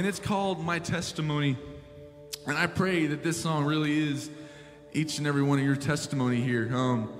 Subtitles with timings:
[0.00, 1.58] and it's called My Testimony.
[2.46, 4.30] And I pray that this song really is
[4.94, 6.74] each and every one of your testimony here.
[6.74, 7.12] Um,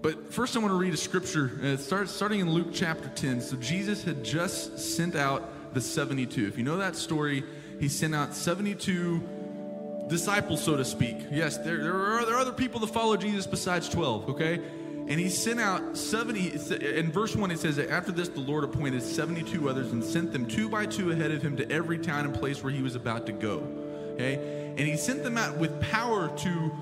[0.00, 1.52] But first, I want to read a scripture.
[1.62, 3.42] Uh, it starts starting in Luke chapter 10.
[3.42, 6.46] So, Jesus had just sent out the 72.
[6.46, 7.44] If you know that story,
[7.78, 11.18] he sent out 72 disciples, so to speak.
[11.30, 14.62] Yes, there, there, are, there are other people that follow Jesus besides 12, okay?
[15.06, 16.76] And he sent out 70.
[16.98, 20.32] In verse 1, it says that after this, the Lord appointed 72 others and sent
[20.32, 22.94] them two by two ahead of him to every town and place where he was
[22.94, 23.58] about to go.
[24.14, 24.74] Okay?
[24.78, 26.72] And he sent them out with power to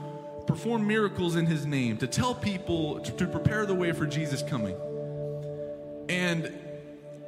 [0.46, 4.42] perform miracles in his name, to tell people, to, to prepare the way for Jesus
[4.42, 4.76] coming.
[6.08, 6.52] And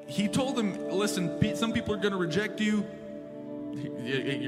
[0.07, 2.87] he told them, listen, some people are going to reject you.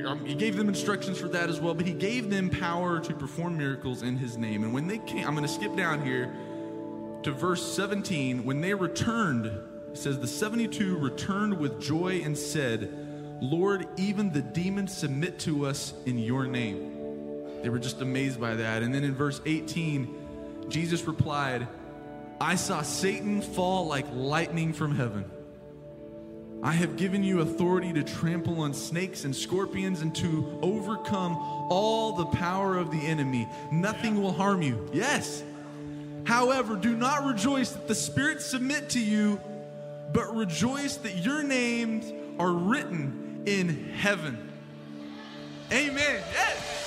[0.07, 3.15] Um, he gave them instructions for that as well, but he gave them power to
[3.15, 4.65] perform miracles in his name.
[4.65, 6.33] And when they came, I'm going to skip down here
[7.23, 8.45] to verse 17.
[8.45, 12.93] When they returned, it says, The 72 returned with joy and said,
[13.41, 17.63] Lord, even the demons submit to us in your name.
[17.63, 18.83] They were just amazed by that.
[18.83, 21.67] And then in verse 18, Jesus replied,
[22.41, 25.31] I saw Satan fall like lightning from heaven.
[26.63, 31.37] I have given you authority to trample on snakes and scorpions and to overcome
[31.71, 33.49] all the power of the enemy.
[33.71, 34.89] Nothing will harm you.
[34.93, 35.43] Yes.
[36.25, 39.41] However, do not rejoice that the spirits submit to you,
[40.13, 44.37] but rejoice that your names are written in heaven.
[45.71, 46.23] Amen.
[46.33, 46.86] Yes.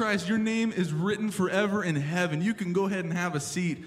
[0.00, 2.40] Christ, your name is written forever in heaven.
[2.40, 3.84] You can go ahead and have a seat.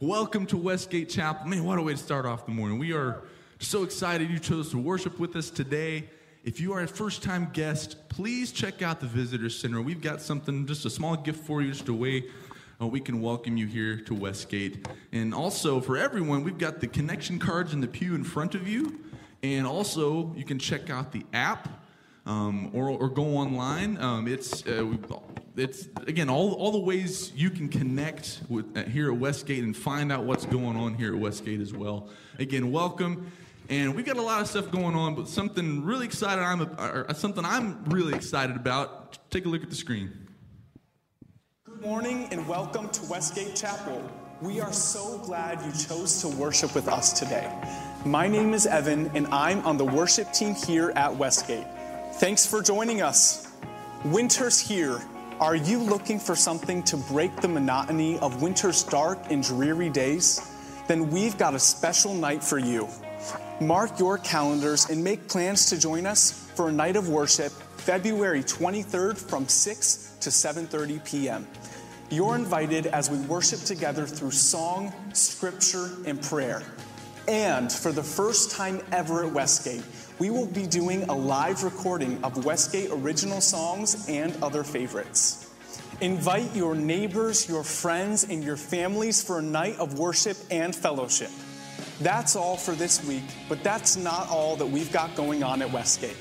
[0.00, 1.46] Welcome to Westgate Chapel.
[1.46, 2.78] Man, what a way to start off the morning.
[2.78, 3.20] We are
[3.58, 6.08] so excited you chose to worship with us today.
[6.42, 9.82] If you are a first time guest, please check out the Visitor Center.
[9.82, 12.24] We've got something, just a small gift for you, just a way
[12.80, 14.88] uh, we can welcome you here to Westgate.
[15.12, 18.66] And also, for everyone, we've got the connection cards in the pew in front of
[18.66, 19.00] you.
[19.42, 21.68] And also, you can check out the app
[22.24, 23.98] um, or, or go online.
[23.98, 24.86] Um, it's, uh,
[25.56, 29.76] it's, again, all, all the ways you can connect with, uh, here at Westgate and
[29.76, 32.08] find out what's going on here at Westgate as well.
[32.38, 33.30] Again, welcome.
[33.68, 36.42] And we've got a lot of stuff going on, but something really excited.
[36.42, 39.18] I'm or something I'm really excited about.
[39.30, 40.12] Take a look at the screen.
[41.64, 44.02] Good morning and welcome to Westgate Chapel.
[44.40, 47.50] We are so glad you chose to worship with us today.
[48.04, 51.66] My name is Evan and I'm on the worship team here at Westgate.
[52.14, 53.48] Thanks for joining us.
[54.04, 55.00] Winter's here.
[55.42, 60.40] Are you looking for something to break the monotony of winter's dark and dreary days?
[60.86, 62.86] Then we've got a special night for you.
[63.60, 68.44] Mark your calendars and make plans to join us for a night of worship February
[68.44, 71.48] 23rd from 6 to 7:30 p.m.
[72.08, 76.62] You're invited as we worship together through song, scripture, and prayer.
[77.26, 79.82] And for the first time ever at Westgate,
[80.18, 85.50] we will be doing a live recording of Westgate original songs and other favorites.
[86.00, 91.30] Invite your neighbors, your friends, and your families for a night of worship and fellowship.
[92.00, 95.70] That's all for this week, but that's not all that we've got going on at
[95.70, 96.16] Westgate.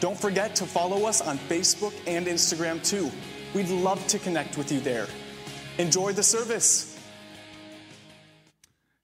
[0.00, 3.10] Don't forget to follow us on Facebook and Instagram too.
[3.54, 5.06] We'd love to connect with you there.
[5.76, 6.98] Enjoy the service.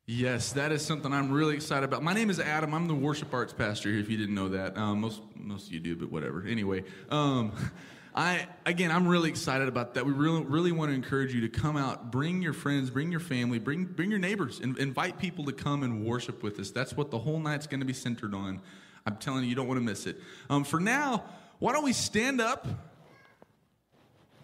[0.07, 2.03] Yes, that is something I'm really excited about.
[2.03, 2.73] My name is Adam.
[2.73, 3.99] I'm the worship arts pastor here.
[3.99, 6.45] If you didn't know that, um, most most of you do, but whatever.
[6.47, 7.53] Anyway, um,
[8.15, 10.07] I again, I'm really excited about that.
[10.07, 13.21] We really really want to encourage you to come out, bring your friends, bring your
[13.21, 16.71] family, bring bring your neighbors, and invite people to come and worship with us.
[16.71, 18.63] That's what the whole night's going to be centered on.
[19.07, 20.17] I'm telling you, you don't want to miss it.
[20.51, 21.23] Um, for now,
[21.61, 22.67] why don't we stand up?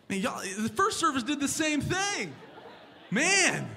[0.09, 2.33] Man, y'all, the first service did the same thing.
[3.11, 3.69] Man.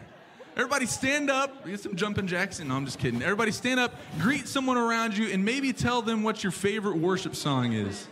[0.56, 1.68] Everybody stand up.
[1.68, 2.62] Get some jumping jacks.
[2.62, 3.22] No, I'm just kidding.
[3.22, 7.36] Everybody stand up, greet someone around you, and maybe tell them what your favorite worship
[7.36, 8.08] song is.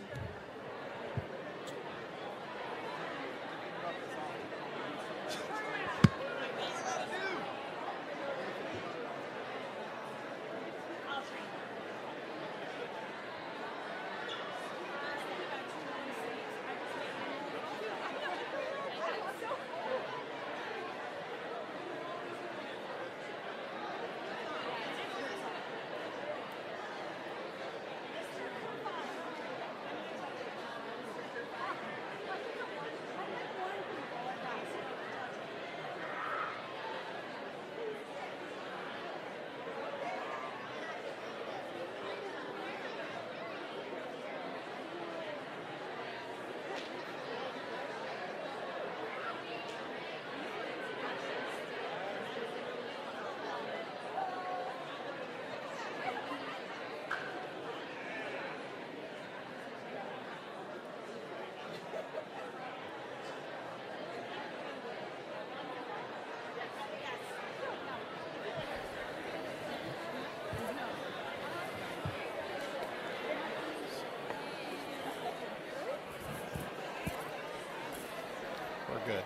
[78.94, 79.24] We're good.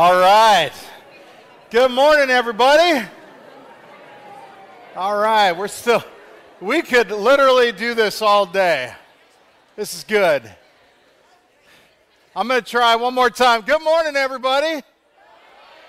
[0.00, 0.70] All right.
[1.70, 3.04] Good morning, everybody.
[4.94, 6.04] All right, we're still,
[6.60, 8.92] we could literally do this all day.
[9.74, 10.54] This is good.
[12.36, 13.62] I'm going to try one more time.
[13.62, 14.84] Good morning, everybody.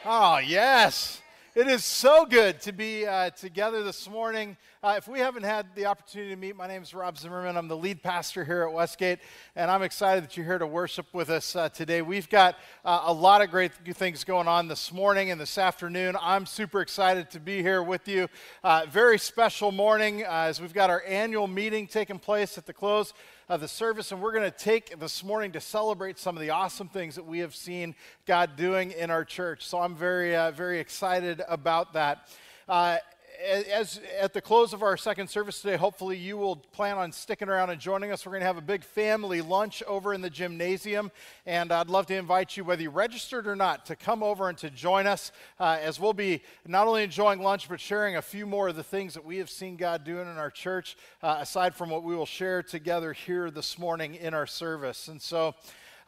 [0.04, 1.22] Oh, yes.
[1.60, 4.56] It is so good to be uh, together this morning.
[4.82, 7.58] Uh, if we haven't had the opportunity to meet, my name is Rob Zimmermann.
[7.58, 9.20] I'm the lead pastor here at Westgate,
[9.58, 12.02] and I'm excited that you're here to worship with us uh, today.
[12.02, 16.16] We've got uh, a lot of great things going on this morning and this afternoon.
[16.22, 18.30] I'm super excited to be here with you.
[18.64, 22.74] Uh, very special morning uh, as we've got our annual meeting taking place at the
[22.74, 23.14] close
[23.58, 26.88] the service, and we're going to take this morning to celebrate some of the awesome
[26.88, 27.96] things that we have seen
[28.28, 29.66] God doing in our church.
[29.66, 32.30] So I'm very, uh, very excited about that.
[32.68, 32.98] Uh,
[33.40, 37.48] as at the close of our second service today, hopefully you will plan on sticking
[37.48, 38.26] around and joining us.
[38.26, 41.12] We're going to have a big family lunch over in the gymnasium,
[41.46, 44.58] and I'd love to invite you, whether you registered or not, to come over and
[44.58, 48.46] to join us uh, as we'll be not only enjoying lunch but sharing a few
[48.46, 51.74] more of the things that we have seen God doing in our church, uh, aside
[51.74, 55.08] from what we will share together here this morning in our service.
[55.08, 55.56] And so.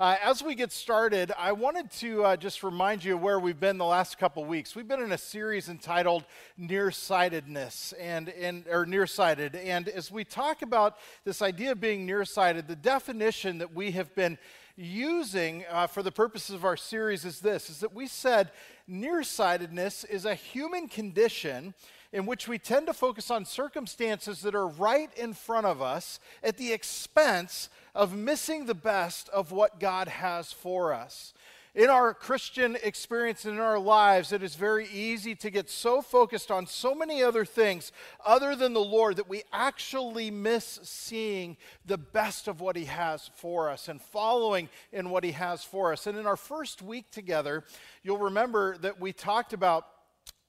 [0.01, 3.59] Uh, as we get started, I wanted to uh, just remind you of where we've
[3.59, 4.75] been the last couple weeks.
[4.75, 6.25] We've been in a series entitled
[6.57, 12.67] Nearsightedness and, and or Nearsighted, and as we talk about this idea of being nearsighted,
[12.67, 14.39] the definition that we have been
[14.75, 18.49] using uh, for the purposes of our series is this: is that we said
[18.87, 21.75] nearsightedness is a human condition
[22.13, 26.19] in which we tend to focus on circumstances that are right in front of us
[26.43, 31.33] at the expense of missing the best of what God has for us.
[31.73, 36.01] In our Christian experience and in our lives, it is very easy to get so
[36.01, 37.93] focused on so many other things
[38.25, 43.29] other than the Lord that we actually miss seeing the best of what He has
[43.35, 46.07] for us and following in what He has for us.
[46.07, 47.63] And in our first week together,
[48.03, 49.87] you'll remember that we talked about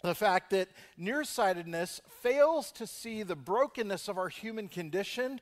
[0.02, 5.40] the fact that nearsightedness fails to see the brokenness of our human condition.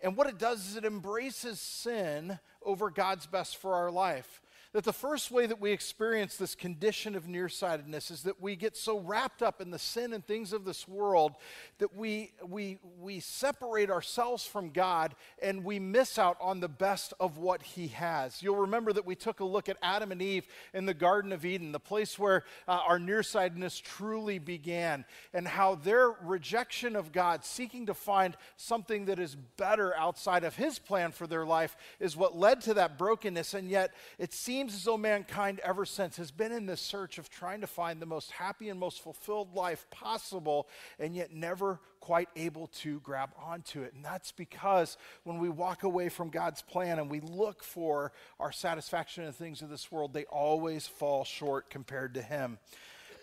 [0.00, 4.41] And what it does is it embraces sin over God's best for our life.
[4.72, 8.74] That the first way that we experience this condition of nearsightedness is that we get
[8.74, 11.34] so wrapped up in the sin and things of this world
[11.76, 17.12] that we, we, we separate ourselves from God and we miss out on the best
[17.20, 18.42] of what He has.
[18.42, 21.44] You'll remember that we took a look at Adam and Eve in the Garden of
[21.44, 25.04] Eden, the place where uh, our nearsightedness truly began,
[25.34, 30.56] and how their rejection of God, seeking to find something that is better outside of
[30.56, 33.52] His plan for their life, is what led to that brokenness.
[33.52, 37.30] And yet, it seems as though mankind ever since has been in this search of
[37.30, 42.28] trying to find the most happy and most fulfilled life possible, and yet never quite
[42.36, 43.94] able to grab onto it.
[43.94, 48.52] And that's because when we walk away from God's plan and we look for our
[48.52, 52.58] satisfaction in the things of this world, they always fall short compared to Him.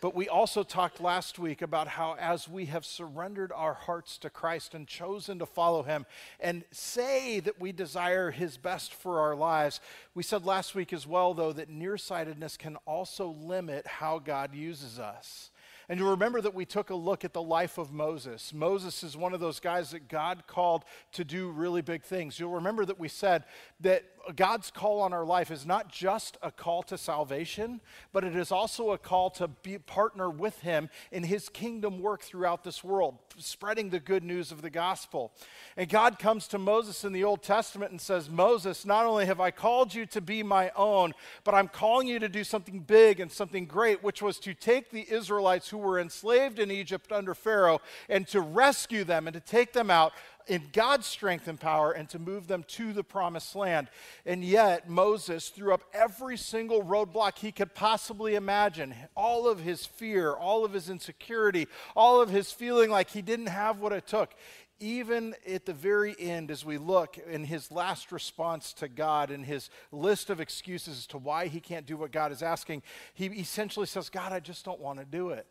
[0.01, 4.29] But we also talked last week about how, as we have surrendered our hearts to
[4.29, 6.05] Christ and chosen to follow Him
[6.39, 9.81] and say that we desire His best for our lives,
[10.15, 14.99] we said last week as well, though, that nearsightedness can also limit how God uses
[14.99, 15.51] us.
[15.89, 18.53] And you'll remember that we took a look at the life of Moses.
[18.53, 22.39] Moses is one of those guys that God called to do really big things.
[22.39, 23.43] You'll remember that we said
[23.79, 24.03] that
[24.35, 28.51] God's call on our life is not just a call to salvation, but it is
[28.51, 33.17] also a call to be partner with him in his kingdom work throughout this world,
[33.37, 35.31] spreading the good news of the gospel.
[35.77, 39.39] And God comes to Moses in the Old Testament and says, "Moses, not only have
[39.39, 43.19] I called you to be my own, but I'm calling you to do something big
[43.19, 47.33] and something great, which was to take the Israelites who were enslaved in Egypt under
[47.33, 50.13] Pharaoh and to rescue them and to take them out
[50.49, 53.87] in God's strength and power and to move them to the promised land.
[54.25, 59.85] And yet, Moses threw up every single roadblock he could possibly imagine all of his
[59.85, 64.07] fear, all of his insecurity, all of his feeling like he didn't have what it
[64.07, 64.33] took.
[64.81, 69.45] Even at the very end, as we look in his last response to God and
[69.45, 72.81] his list of excuses as to why he can't do what God is asking,
[73.13, 75.45] he essentially says, God, I just don't want to do it.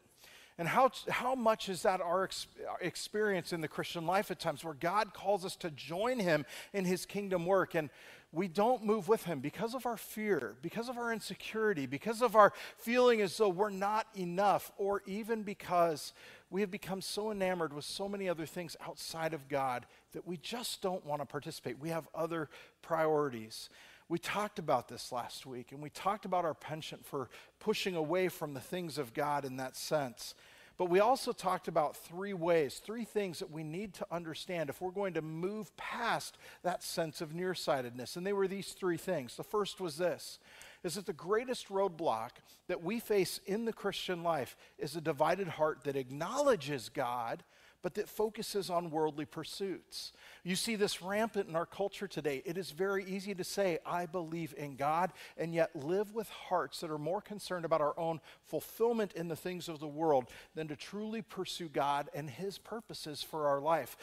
[0.59, 2.49] And how, how much is that our ex-
[2.81, 6.85] experience in the Christian life at times where God calls us to join Him in
[6.85, 7.91] His kingdom work and
[8.33, 12.37] we don't move with Him because of our fear, because of our insecurity, because of
[12.37, 16.13] our feeling as though we're not enough, or even because
[16.51, 20.37] we have become so enamored with so many other things outside of God that we
[20.37, 21.79] just don't want to participate.
[21.79, 22.51] We have other
[22.83, 23.71] priorities.
[24.11, 28.29] We talked about this last week, and we talked about our penchant for pushing away
[28.29, 30.35] from the things of God in that sense.
[30.79, 34.81] But we also talked about three ways, three things that we need to understand if
[34.81, 38.15] we're going to move past that sense of nearsightedness.
[38.15, 39.37] And they were these three things.
[39.37, 40.39] The first was this
[40.85, 42.31] is that the greatest roadblock
[42.69, 47.43] that we face in the Christian life is a divided heart that acknowledges God
[47.89, 50.13] but that focuses on worldly pursuits.
[50.45, 52.43] You see this rampant in our culture today.
[52.45, 56.81] It is very easy to say, I believe in God, and yet live with hearts
[56.81, 60.69] that are more concerned about our own fulfillment in the things of the world than
[60.69, 63.97] to truly pursue God and His purposes for our life.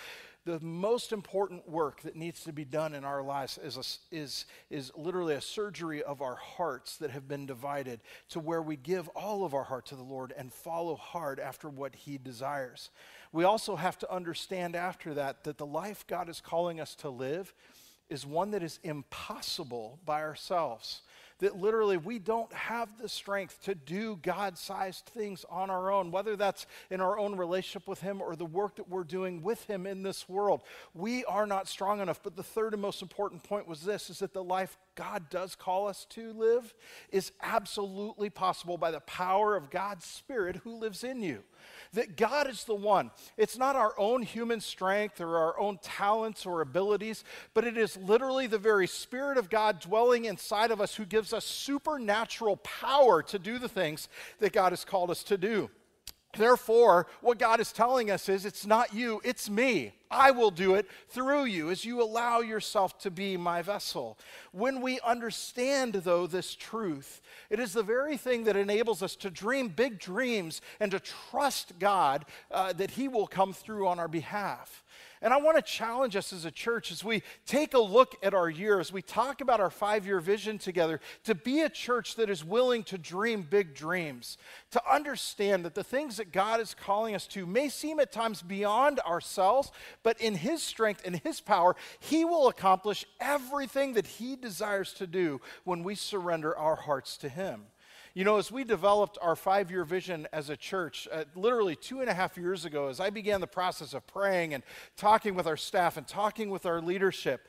[0.46, 4.46] The most important work that needs to be done in our lives is, a, is,
[4.70, 9.08] is literally a surgery of our hearts that have been divided to where we give
[9.10, 12.92] all of our heart to the Lord and follow hard after what He desires
[13.36, 17.10] we also have to understand after that that the life God is calling us to
[17.10, 17.54] live
[18.10, 21.02] is one that is impossible by ourselves.
[21.40, 26.10] that literally we don't have the strength to do God sized things on our own,
[26.10, 29.66] whether that's in our own relationship with Him or the work that we're doing with
[29.66, 30.62] Him in this world.
[30.94, 32.22] We are not strong enough.
[32.24, 35.56] But the third and most important point was this is that the life God does
[35.56, 36.74] call us to live
[37.12, 41.44] is absolutely possible by the power of God's Spirit who lives in you.
[41.96, 43.12] That God is the one.
[43.36, 47.98] It's not our own human strength or our own talents or abilities, but it is
[47.98, 53.24] literally the very Spirit of God dwelling inside of us who gives us supernatural power
[53.24, 54.08] to do the things
[54.40, 55.70] that God has called us to do.
[56.38, 59.94] Therefore, what God is telling us is it's not you, it's me.
[60.12, 64.18] I will do it through you as you allow yourself to be my vessel.
[64.52, 69.30] When we understand, though, this truth, it is the very thing that enables us to
[69.30, 74.08] dream big dreams and to trust God uh, that He will come through on our
[74.08, 74.84] behalf.
[75.22, 78.34] And I want to challenge us as a church as we take a look at
[78.34, 82.16] our year, as we talk about our five year vision together, to be a church
[82.16, 84.38] that is willing to dream big dreams,
[84.72, 88.42] to understand that the things that God is calling us to may seem at times
[88.42, 89.72] beyond ourselves,
[90.04, 95.08] but in His strength and His power, He will accomplish everything that He desires to
[95.08, 97.68] do when we surrender our hearts to Him.
[98.16, 102.00] You know, as we developed our five year vision as a church, uh, literally two
[102.00, 104.64] and a half years ago, as I began the process of praying and
[104.96, 107.46] talking with our staff and talking with our leadership,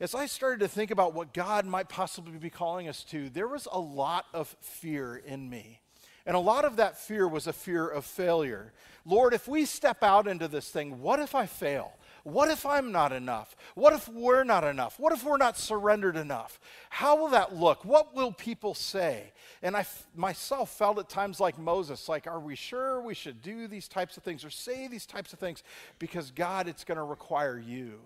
[0.00, 3.46] as I started to think about what God might possibly be calling us to, there
[3.46, 5.78] was a lot of fear in me.
[6.26, 8.72] And a lot of that fear was a fear of failure.
[9.04, 11.92] Lord, if we step out into this thing, what if I fail?
[12.24, 13.56] What if I'm not enough?
[13.74, 14.98] What if we're not enough?
[14.98, 16.60] What if we're not surrendered enough?
[16.88, 17.84] How will that look?
[17.84, 19.32] What will people say?
[19.60, 23.42] And I f- myself felt at times like Moses, like, are we sure we should
[23.42, 25.64] do these types of things or say these types of things?
[25.98, 27.98] Because God, it's going to require you.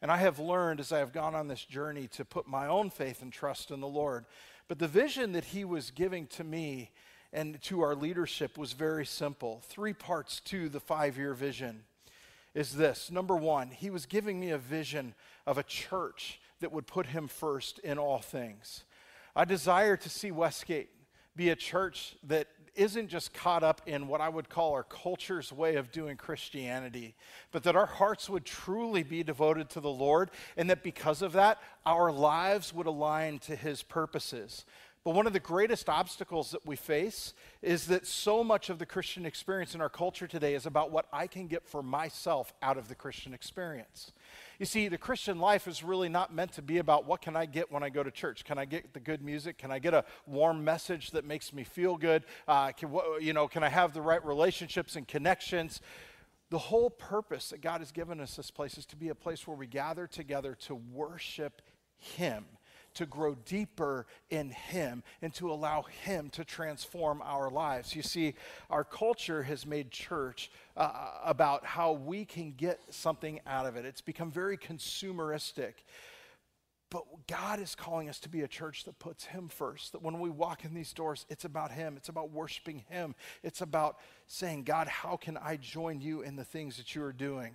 [0.00, 2.88] And I have learned as I have gone on this journey to put my own
[2.88, 4.24] faith and trust in the Lord.
[4.68, 6.90] But the vision that He was giving to me
[7.34, 11.84] and to our leadership was very simple three parts to the five year vision
[12.58, 15.14] is this number one, he was giving me a vision
[15.46, 18.82] of a church that would put him first in all things.
[19.36, 20.90] I desire to see Westgate
[21.36, 25.52] be a church that isn't just caught up in what I would call our culture's
[25.52, 27.14] way of doing Christianity,
[27.52, 31.34] but that our hearts would truly be devoted to the Lord, and that because of
[31.34, 34.64] that, our lives would align to His purposes.
[35.08, 38.84] But one of the greatest obstacles that we face is that so much of the
[38.84, 42.76] Christian experience in our culture today is about what I can get for myself out
[42.76, 44.12] of the Christian experience.
[44.58, 47.46] You see, the Christian life is really not meant to be about what can I
[47.46, 48.44] get when I go to church?
[48.44, 49.56] Can I get the good music?
[49.56, 52.24] Can I get a warm message that makes me feel good?
[52.46, 55.80] Uh, can, you know, can I have the right relationships and connections?
[56.50, 59.46] The whole purpose that God has given us this place is to be a place
[59.46, 61.62] where we gather together to worship
[61.96, 62.44] Him
[62.98, 67.94] to grow deeper in Him and to allow Him to transform our lives.
[67.94, 68.34] You see,
[68.70, 73.84] our culture has made church uh, about how we can get something out of it,
[73.84, 75.74] it's become very consumeristic.
[76.90, 79.92] But God is calling us to be a church that puts Him first.
[79.92, 81.96] That when we walk in these doors, it's about Him.
[81.96, 83.14] It's about worshiping Him.
[83.44, 87.12] It's about saying, God, how can I join you in the things that you are
[87.12, 87.54] doing?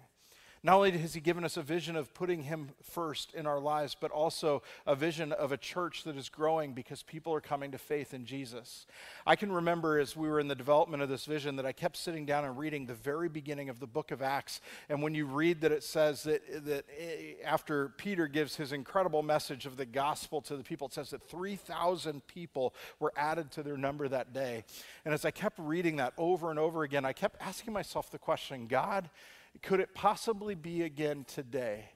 [0.66, 3.98] Not only has He given us a vision of putting Him first in our lives,
[4.00, 7.78] but also a vision of a church that is growing because people are coming to
[7.78, 8.86] faith in Jesus.
[9.28, 11.98] I can remember as we were in the development of this vision that I kept
[11.98, 14.62] sitting down and reading the very beginning of the book of Acts.
[14.88, 19.22] And when you read that it says that, that eh, after Peter gives his incredible
[19.22, 23.64] message of the gospel to the people, it says that 3,000 people were added to
[23.64, 24.64] their number that day.
[25.04, 28.18] And as I kept reading that over and over again, I kept asking myself the
[28.18, 29.10] question God,
[29.62, 31.90] could it possibly be again today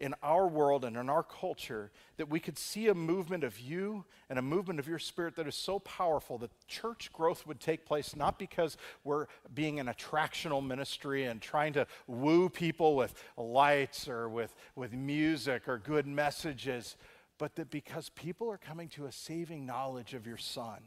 [0.00, 4.02] in our world and in our culture that we could see a movement of you
[4.30, 7.84] and a movement of your spirit that is so powerful that church growth would take
[7.84, 14.08] place not because we're being an attractional ministry and trying to woo people with lights
[14.08, 16.96] or with, with music or good messages,
[17.36, 20.78] but that because people are coming to a saving knowledge of your son.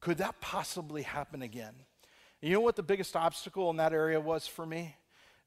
[0.00, 1.74] Could that possibly happen again?
[2.42, 4.96] You know what the biggest obstacle in that area was for me?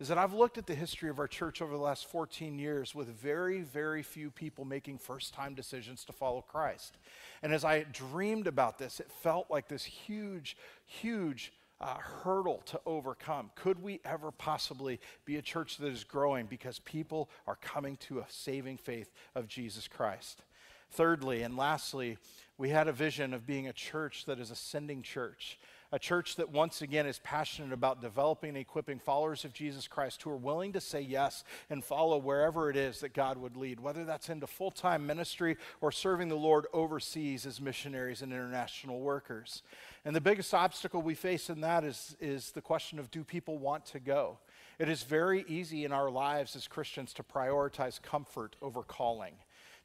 [0.03, 2.93] Is that I've looked at the history of our church over the last 14 years
[2.93, 6.97] with very, very few people making first time decisions to follow Christ.
[7.41, 12.81] And as I dreamed about this, it felt like this huge, huge uh, hurdle to
[12.85, 13.49] overcome.
[13.55, 18.19] Could we ever possibly be a church that is growing because people are coming to
[18.19, 20.41] a saving faith of Jesus Christ?
[20.91, 22.17] Thirdly, and lastly,
[22.57, 25.57] we had a vision of being a church that is a sending church
[25.93, 30.23] a church that once again is passionate about developing and equipping followers of Jesus Christ
[30.23, 33.79] who are willing to say yes and follow wherever it is that God would lead,
[33.79, 39.01] whether that's into full time ministry or serving the Lord overseas as missionaries and international
[39.01, 39.61] workers.
[40.03, 43.59] And the biggest obstacle we face in that is, is the question of do people
[43.59, 44.39] want to go?
[44.79, 49.35] It is very easy in our lives as Christians to prioritize comfort over calling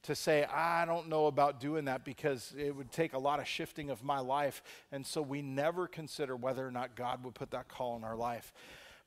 [0.03, 3.49] to say, I don't know about doing that because it would take a lot of
[3.49, 4.63] shifting of my life.
[4.93, 8.17] And so we never consider whether or not God would put that call in our
[8.17, 8.53] life.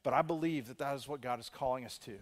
[0.04, 2.14] But I believe that that is what God is calling us to.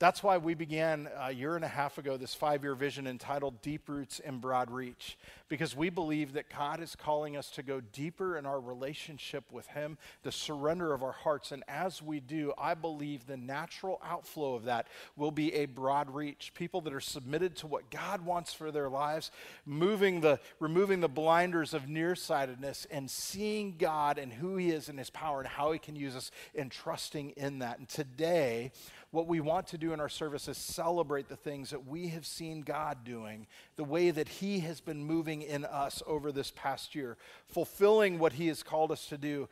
[0.00, 3.60] That's why we began a year and a half ago this five year vision entitled
[3.62, 7.80] Deep Roots and Broad Reach, because we believe that God is calling us to go
[7.80, 11.50] deeper in our relationship with Him, the surrender of our hearts.
[11.50, 16.14] And as we do, I believe the natural outflow of that will be a broad
[16.14, 16.52] reach.
[16.54, 19.32] People that are submitted to what God wants for their lives,
[19.66, 24.96] moving the, removing the blinders of nearsightedness and seeing God and who He is and
[24.96, 27.80] His power and how He can use us and trusting in that.
[27.80, 28.70] And today,
[29.10, 32.26] what we want to do in our service is celebrate the things that we have
[32.26, 36.94] seen God doing, the way that He has been moving in us over this past
[36.94, 37.16] year,
[37.46, 39.48] fulfilling what He has called us to do.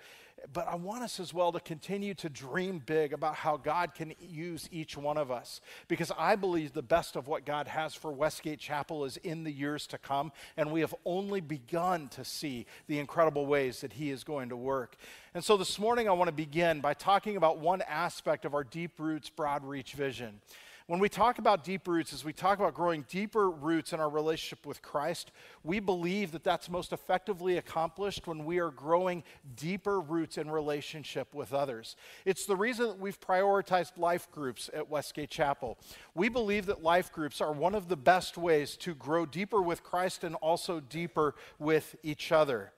[0.52, 4.14] But I want us as well to continue to dream big about how God can
[4.20, 5.60] use each one of us.
[5.88, 9.52] Because I believe the best of what God has for Westgate Chapel is in the
[9.52, 10.32] years to come.
[10.56, 14.56] And we have only begun to see the incredible ways that He is going to
[14.56, 14.96] work.
[15.34, 18.64] And so this morning, I want to begin by talking about one aspect of our
[18.64, 20.40] Deep Roots, Broad Reach vision.
[20.88, 24.08] When we talk about deep roots, as we talk about growing deeper roots in our
[24.08, 25.32] relationship with Christ,
[25.64, 29.24] we believe that that's most effectively accomplished when we are growing
[29.56, 31.96] deeper roots in relationship with others.
[32.24, 35.76] It's the reason that we've prioritized life groups at Westgate Chapel.
[36.14, 39.82] We believe that life groups are one of the best ways to grow deeper with
[39.82, 42.70] Christ and also deeper with each other.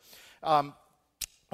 [0.43, 0.73] Um,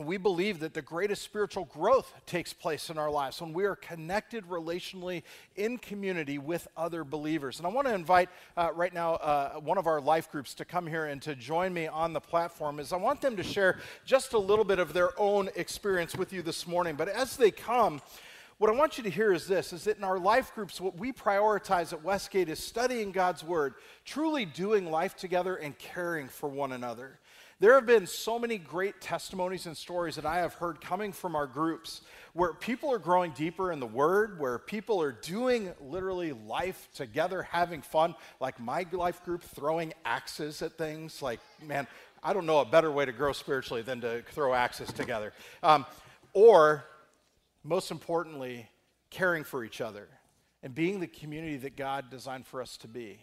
[0.02, 3.76] we believe that the greatest spiritual growth takes place in our lives when we are
[3.76, 5.22] connected relationally
[5.54, 7.58] in community with other believers.
[7.58, 10.64] And I want to invite uh, right now uh, one of our life groups to
[10.64, 12.80] come here and to join me on the platform.
[12.80, 16.32] Is I want them to share just a little bit of their own experience with
[16.32, 16.96] you this morning.
[16.96, 18.02] But as they come,
[18.58, 20.98] what I want you to hear is this is that in our life groups, what
[20.98, 26.48] we prioritize at Westgate is studying God's Word, truly doing life together, and caring for
[26.48, 27.20] one another.
[27.60, 31.36] There have been so many great testimonies and stories that I have heard coming from
[31.36, 32.00] our groups
[32.32, 37.42] where people are growing deeper in the Word, where people are doing literally life together,
[37.44, 41.22] having fun, like my life group throwing axes at things.
[41.22, 41.86] Like, man,
[42.24, 45.32] I don't know a better way to grow spiritually than to throw axes together.
[45.62, 45.86] Um,
[46.32, 46.84] or,
[47.62, 48.68] most importantly,
[49.10, 50.08] caring for each other
[50.64, 53.20] and being the community that God designed for us to be.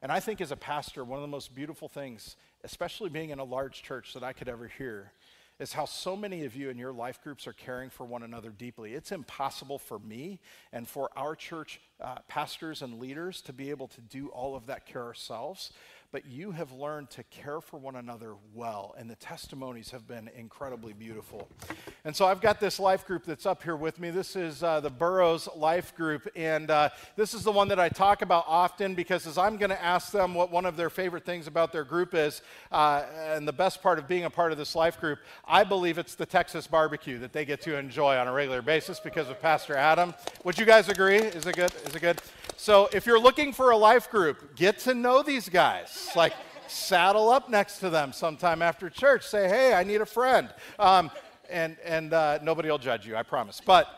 [0.00, 2.36] And I think as a pastor, one of the most beautiful things
[2.66, 5.12] especially being in a large church, that I could ever hear
[5.60, 8.50] is how so many of you in your life groups are caring for one another
[8.50, 8.92] deeply.
[8.92, 10.40] It's impossible for me
[10.72, 14.66] and for our church uh, pastors and leaders to be able to do all of
[14.66, 15.72] that care ourselves
[16.12, 20.28] but you have learned to care for one another well, and the testimonies have been
[20.36, 21.48] incredibly beautiful.
[22.04, 24.10] And so I've got this life group that's up here with me.
[24.10, 27.88] This is uh, the Burroughs Life Group, and uh, this is the one that I
[27.88, 31.24] talk about often because as I'm going to ask them what one of their favorite
[31.24, 32.42] things about their group is,
[32.72, 35.98] uh, and the best part of being a part of this life group, I believe
[35.98, 39.40] it's the Texas barbecue that they get to enjoy on a regular basis because of
[39.40, 40.14] Pastor Adam.
[40.44, 41.16] Would you guys agree?
[41.16, 41.72] Is it good?
[41.86, 42.20] Is it good?
[42.56, 46.08] So if you're looking for a life group, get to know these guys.
[46.16, 46.32] Like,
[46.68, 49.26] saddle up next to them sometime after church.
[49.26, 50.52] Say, hey, I need a friend.
[50.78, 51.10] Um,
[51.48, 53.60] and and uh, nobody will judge you, I promise.
[53.64, 53.88] But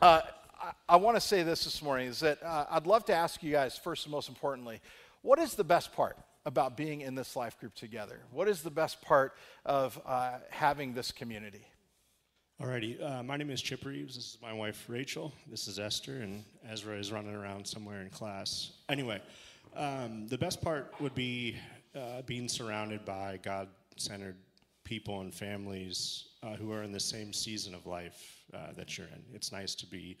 [0.00, 0.22] uh,
[0.60, 3.42] I, I want to say this this morning is that uh, I'd love to ask
[3.42, 4.80] you guys, first and most importantly,
[5.22, 8.20] what is the best part about being in this life group together?
[8.30, 9.34] What is the best part
[9.66, 11.66] of uh, having this community?
[12.60, 14.16] Alrighty, uh, my name is Chip Reeves.
[14.16, 15.32] This is my wife Rachel.
[15.50, 18.72] This is Esther, and Ezra is running around somewhere in class.
[18.90, 19.22] Anyway,
[19.74, 21.56] um, the best part would be
[21.96, 24.36] uh, being surrounded by God centered
[24.84, 29.06] people and families uh, who are in the same season of life uh, that you're
[29.06, 29.22] in.
[29.32, 30.18] It's nice to be,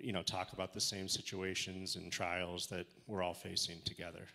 [0.00, 4.28] you know, talk about the same situations and trials that we're all facing together.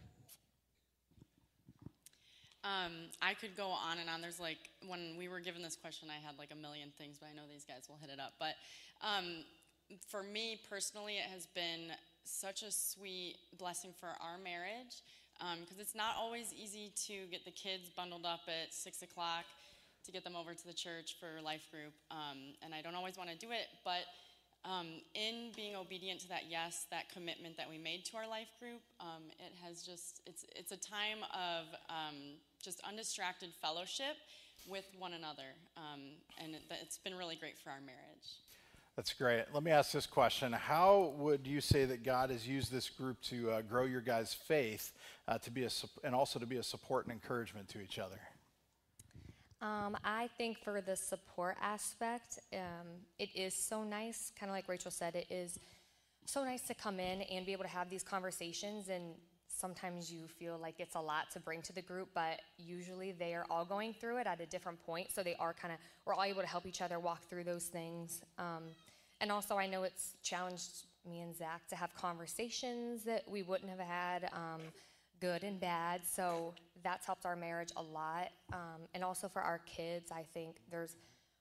[2.67, 4.19] Um, I could go on and on.
[4.19, 7.29] There's like, when we were given this question, I had like a million things, but
[7.31, 8.33] I know these guys will hit it up.
[8.39, 8.55] But
[8.99, 9.45] um,
[10.11, 14.99] for me personally, it has been such a sweet blessing for our marriage
[15.39, 19.45] because um, it's not always easy to get the kids bundled up at six o'clock
[20.03, 21.93] to get them over to the church for life group.
[22.11, 24.03] Um, and I don't always want to do it, but
[24.65, 28.51] um, in being obedient to that yes, that commitment that we made to our life
[28.59, 31.65] group, um, it has just, it's, it's a time of
[32.61, 34.17] just undistracted fellowship
[34.67, 35.55] with one another.
[35.75, 36.01] Um,
[36.43, 38.39] and it, it's been really great for our marriage.
[38.95, 39.45] That's great.
[39.53, 40.51] Let me ask this question.
[40.53, 44.33] How would you say that God has used this group to uh, grow your guys'
[44.33, 44.91] faith
[45.27, 45.69] uh, to be a,
[46.03, 48.19] and also to be a support and encouragement to each other?
[49.61, 52.87] Um, I think for the support aspect, um,
[53.19, 55.59] it is so nice, kind of like Rachel said, it is
[56.25, 58.89] so nice to come in and be able to have these conversations.
[58.89, 59.13] And
[59.57, 63.33] sometimes you feel like it's a lot to bring to the group, but usually they
[63.33, 65.11] are all going through it at a different point.
[65.11, 67.65] So they are kind of, we're all able to help each other walk through those
[67.65, 68.21] things.
[68.37, 68.63] Um,
[69.19, 73.69] and also, I know it's challenged me and Zach to have conversations that we wouldn't
[73.69, 74.29] have had.
[74.33, 74.61] Um,
[75.19, 76.01] good and bad.
[76.05, 78.29] So that's helped our marriage a lot.
[78.53, 80.95] Um, and also for our kids, I think there's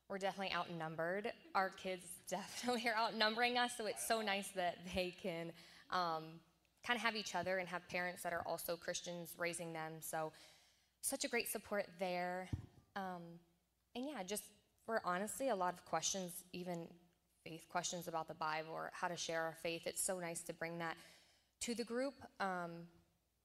[0.08, 1.32] we're definitely outnumbered.
[1.54, 3.72] Our kids definitely are outnumbering us.
[3.76, 5.52] So it's so nice that they can
[5.90, 6.24] um,
[6.86, 9.94] kind of have each other and have parents that are also Christians raising them.
[10.00, 10.32] So
[11.00, 12.48] such a great support there.
[12.94, 13.22] Um,
[13.94, 14.44] and yeah, just
[14.84, 16.86] for honestly a lot of questions, even
[17.44, 19.82] faith questions about the Bible or how to share our faith.
[19.86, 20.96] It's so nice to bring that
[21.62, 22.14] to the group.
[22.40, 22.86] Um,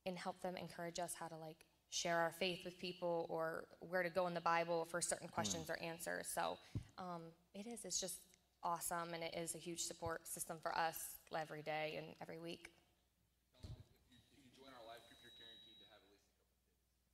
[0.05, 4.03] and help them encourage us how to like share our faith with people or where
[4.03, 6.27] to go in the Bible for certain questions or answers.
[6.33, 6.57] So
[6.97, 7.21] um,
[7.53, 7.85] it is.
[7.85, 8.19] It's just
[8.63, 12.69] awesome, and it is a huge support system for us every day and every week.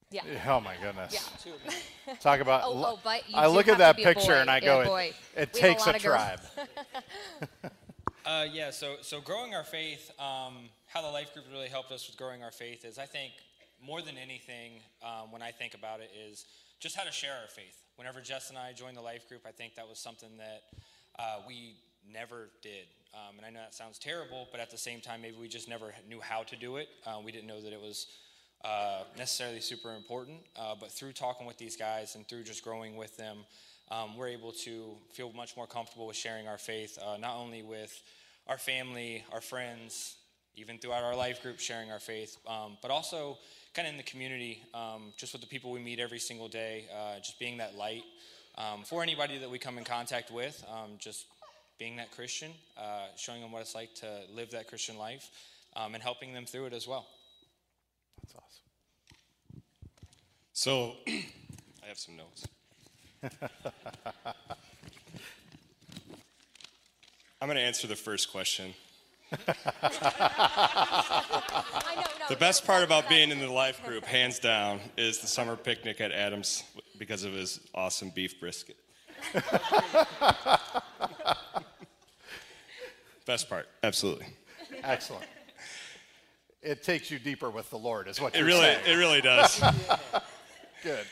[0.09, 0.21] Yeah.
[0.47, 1.13] Oh my goodness.
[1.45, 2.13] Yeah.
[2.21, 2.61] Talk about.
[2.63, 4.85] Oh, oh, but you I look at that to be a picture and I go,
[4.85, 5.13] boy.
[5.35, 6.39] it, it We have a takes a of tribe.
[8.25, 12.07] Uh, yeah, so so growing our faith, um, how the life group really helped us
[12.07, 13.31] with growing our faith is I think
[13.81, 16.45] more than anything, um, when I think about it, is
[16.81, 17.83] just how to share our faith.
[17.95, 20.63] Whenever Jess and I joined the life group, I think that was something that
[21.17, 21.77] uh, we
[22.11, 22.87] never did.
[23.13, 25.69] Um, and I know that sounds terrible, but at the same time, maybe we just
[25.69, 26.89] never knew how to do it.
[27.05, 28.07] Uh, we didn't know that it was
[28.67, 30.39] uh, necessarily super important.
[30.57, 33.37] Uh, but through talking with these guys and through just growing with them,
[33.89, 37.63] um, we're able to feel much more comfortable with sharing our faith, uh, not only
[37.63, 38.03] with
[38.47, 40.17] our family, our friends,
[40.55, 43.37] even throughout our life group, sharing our faith, um, but also
[43.73, 46.85] kind of in the community, um, just with the people we meet every single day,
[46.93, 48.03] uh, just being that light
[48.57, 51.27] um, for anybody that we come in contact with, um, just
[51.77, 55.29] being that Christian, uh, showing them what it's like to live that Christian life,
[55.75, 57.05] um, and helping them through it as well.
[58.27, 59.61] That's awesome.
[60.53, 60.95] So,
[61.83, 62.47] I have some notes.
[67.41, 68.73] I'm going to answer the first question.
[69.31, 69.37] Know,
[69.83, 69.89] no,
[72.29, 76.01] The best part about being in the life group, hands down, is the summer picnic
[76.01, 76.63] at Adams
[76.97, 78.77] because of his awesome beef brisket.
[83.25, 84.27] best part, absolutely.
[84.83, 85.25] Excellent.
[86.67, 88.81] It takes you deeper with the Lord, is what It you're really, saying.
[88.85, 89.63] it really does.
[90.83, 91.05] Good.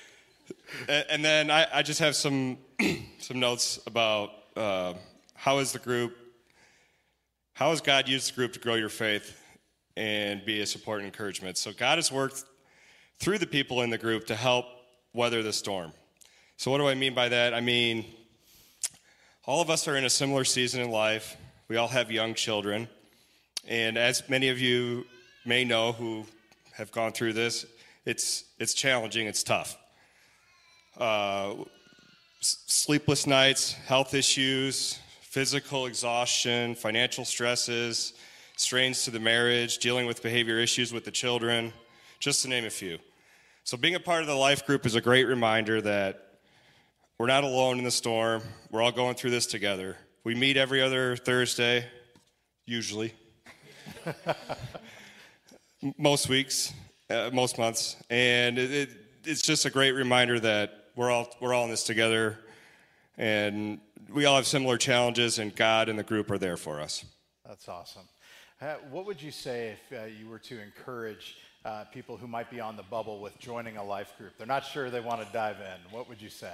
[1.09, 2.57] And then I, I just have some
[3.19, 4.95] some notes about uh,
[5.33, 6.13] how is the group,
[7.53, 9.41] how has God used the group to grow your faith
[9.95, 11.57] and be a support and encouragement.
[11.57, 12.43] So God has worked
[13.19, 14.65] through the people in the group to help
[15.13, 15.93] weather the storm.
[16.57, 17.53] So what do I mean by that?
[17.53, 18.03] I mean,
[19.45, 21.37] all of us are in a similar season in life.
[21.69, 22.89] We all have young children,
[23.65, 25.05] and as many of you
[25.45, 26.25] may know who
[26.73, 27.65] have gone through this,
[28.05, 29.27] it's it's challenging.
[29.27, 29.77] It's tough
[30.99, 31.55] uh,
[32.39, 38.13] sleepless nights, health issues, physical exhaustion, financial stresses,
[38.55, 41.73] strains to the marriage, dealing with behavior issues with the children,
[42.19, 42.97] just to name a few.
[43.63, 46.21] So, being a part of the life group is a great reminder that
[47.17, 48.41] we're not alone in the storm.
[48.71, 49.97] We're all going through this together.
[50.23, 51.85] We meet every other Thursday,
[52.65, 53.13] usually.
[55.86, 56.73] M- most weeks,
[57.11, 58.89] uh, most months, and it, it,
[59.23, 62.39] it's just a great reminder that we're all we're all in this together,
[63.19, 63.79] and
[64.11, 67.05] we all have similar challenges, and God and the group are there for us.
[67.47, 68.07] That's awesome.
[68.59, 72.49] Uh, what would you say if uh, you were to encourage uh, people who might
[72.49, 74.33] be on the bubble with joining a life group?
[74.39, 75.95] They're not sure they want to dive in.
[75.95, 76.53] What would you say?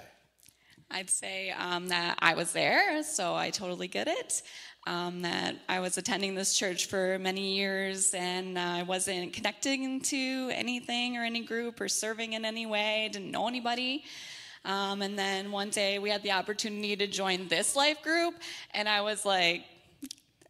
[0.93, 4.41] I'd say um, that I was there, so I totally get it.
[4.87, 10.01] Um, that I was attending this church for many years and uh, I wasn't connecting
[10.01, 14.03] to anything or any group or serving in any way, didn't know anybody.
[14.63, 18.35] Um, and then one day we had the opportunity to join this life group,
[18.73, 19.65] and I was like,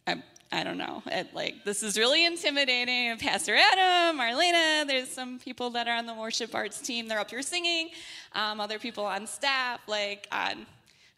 [0.06, 1.02] I, I don't know.
[1.06, 3.16] It, like this is really intimidating.
[3.18, 7.08] Pastor Adam, Marlena, there's some people that are on the worship arts team.
[7.08, 7.90] They're up here singing.
[8.34, 9.80] Um, other people on staff.
[9.86, 10.66] Like, on,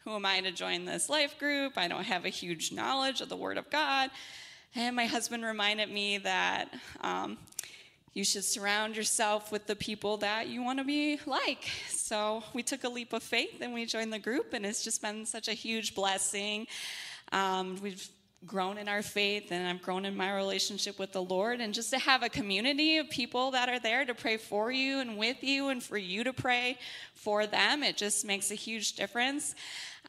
[0.05, 1.73] who am I to join this life group?
[1.77, 4.11] I don't have a huge knowledge of the Word of God.
[4.75, 7.39] And my husband reminded me that um,
[8.13, 11.67] you should surround yourself with the people that you want to be like.
[11.89, 15.01] So we took a leap of faith and we joined the group, and it's just
[15.01, 16.67] been such a huge blessing.
[17.31, 18.07] Um, we've
[18.45, 21.61] grown in our faith and I've grown in my relationship with the Lord.
[21.61, 24.99] And just to have a community of people that are there to pray for you
[24.99, 26.77] and with you and for you to pray
[27.15, 29.55] for them, it just makes a huge difference.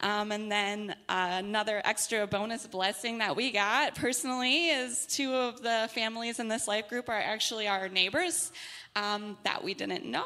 [0.01, 5.61] Um, and then uh, another extra bonus blessing that we got personally is two of
[5.61, 8.51] the families in this life group are actually our neighbors
[8.95, 10.25] um, that we didn't know.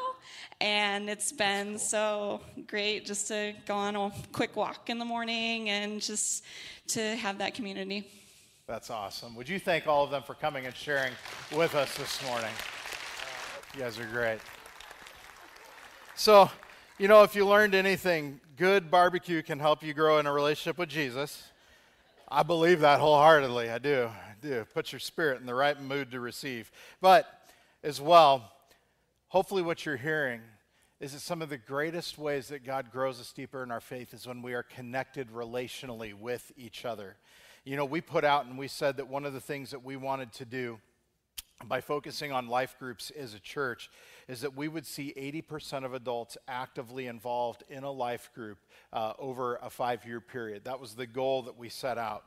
[0.60, 5.70] And it's been so great just to go on a quick walk in the morning
[5.70, 6.44] and just
[6.88, 8.06] to have that community.
[8.66, 9.34] That's awesome.
[9.36, 11.12] Would you thank all of them for coming and sharing
[11.54, 12.52] with us this morning?
[13.74, 14.38] You guys are great.
[16.14, 16.50] So,
[16.98, 20.78] you know, if you learned anything, good barbecue can help you grow in a relationship
[20.78, 21.44] with Jesus.
[22.28, 23.70] I believe that wholeheartedly.
[23.70, 24.08] I do.
[24.10, 24.64] I do.
[24.72, 26.70] Put your spirit in the right mood to receive.
[27.00, 27.26] But
[27.82, 28.52] as well,
[29.28, 30.40] hopefully, what you're hearing
[31.00, 34.14] is that some of the greatest ways that God grows us deeper in our faith
[34.14, 37.16] is when we are connected relationally with each other.
[37.64, 39.96] You know, we put out and we said that one of the things that we
[39.96, 40.78] wanted to do
[41.64, 43.90] by focusing on life groups as a church
[44.28, 48.58] is that we would see 80% of adults actively involved in a life group
[48.92, 50.64] uh, over a five year period.
[50.64, 52.24] That was the goal that we set out.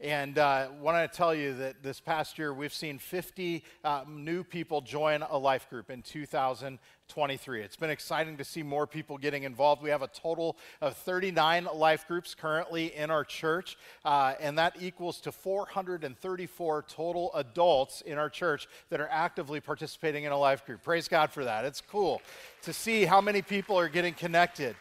[0.00, 4.42] And uh, want to tell you that this past year we've seen 50 uh, new
[4.42, 7.60] people join a life group in 2023.
[7.60, 9.82] It's been exciting to see more people getting involved.
[9.82, 14.76] We have a total of 39 life groups currently in our church, uh, and that
[14.80, 20.64] equals to 434 total adults in our church that are actively participating in a life
[20.64, 20.82] group.
[20.82, 21.66] Praise God for that.
[21.66, 22.22] It's cool
[22.62, 24.76] to see how many people are getting connected.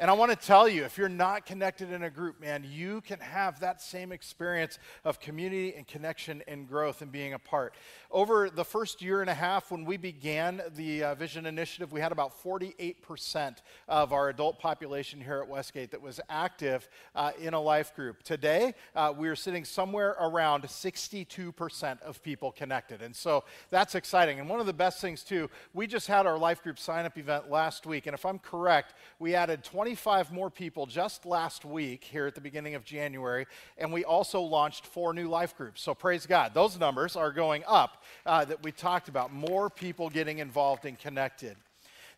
[0.00, 3.02] And I want to tell you, if you're not connected in a group, man, you
[3.02, 7.74] can have that same experience of community and connection and growth and being a part.
[8.10, 12.00] Over the first year and a half, when we began the uh, Vision Initiative, we
[12.00, 17.52] had about 48% of our adult population here at Westgate that was active uh, in
[17.52, 18.22] a life group.
[18.22, 23.02] Today, uh, we are sitting somewhere around 62% of people connected.
[23.02, 24.40] And so that's exciting.
[24.40, 27.18] And one of the best things, too, we just had our life group sign up
[27.18, 28.06] event last week.
[28.06, 32.36] And if I'm correct, we added 20 25 more people just last week here at
[32.36, 33.44] the beginning of January,
[33.76, 35.82] and we also launched four new life groups.
[35.82, 36.54] So praise God.
[36.54, 39.32] Those numbers are going up uh, that we talked about.
[39.32, 41.56] More people getting involved and connected.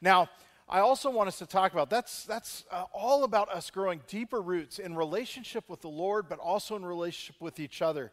[0.03, 0.29] Now,
[0.69, 4.43] I also want us to talk about that's that's uh, all about us growing deeper
[4.43, 8.13] roots in relationship with the Lord, but also in relationship with each other.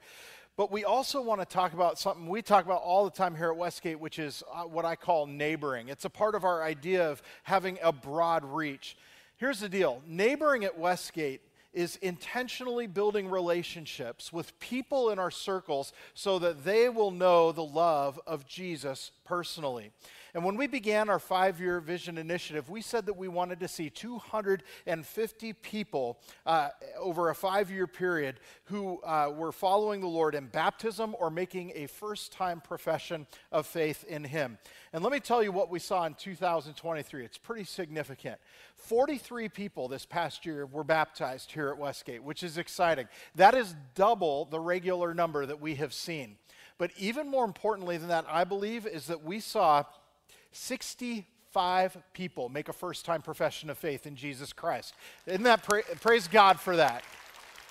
[0.56, 3.50] But we also want to talk about something we talk about all the time here
[3.52, 5.90] at Westgate, which is uh, what I call neighboring.
[5.90, 8.98] It's a part of our idea of having a broad reach.
[9.40, 11.40] Here's the deal neighboring at Westgate
[11.72, 17.64] is intentionally building relationships with people in our circles so that they will know the
[17.64, 19.92] love of Jesus personally.
[20.34, 23.68] And when we began our five year vision initiative, we said that we wanted to
[23.68, 26.70] see 250 people uh,
[27.00, 31.72] over a five year period who uh, were following the Lord in baptism or making
[31.76, 34.58] a first time profession of faith in Him.
[34.94, 37.26] And let me tell you what we saw in 2023.
[37.26, 38.40] It's pretty significant.
[38.76, 43.08] 43 people this past year were baptized here at Westgate, which is exciting.
[43.36, 46.38] That is double the regular number that we have seen.
[46.80, 49.84] But even more importantly than that, I believe, is that we saw
[50.52, 54.94] 65 people make a first time profession of faith in Jesus Christ.
[55.26, 57.04] Isn't that pra- praise God for that?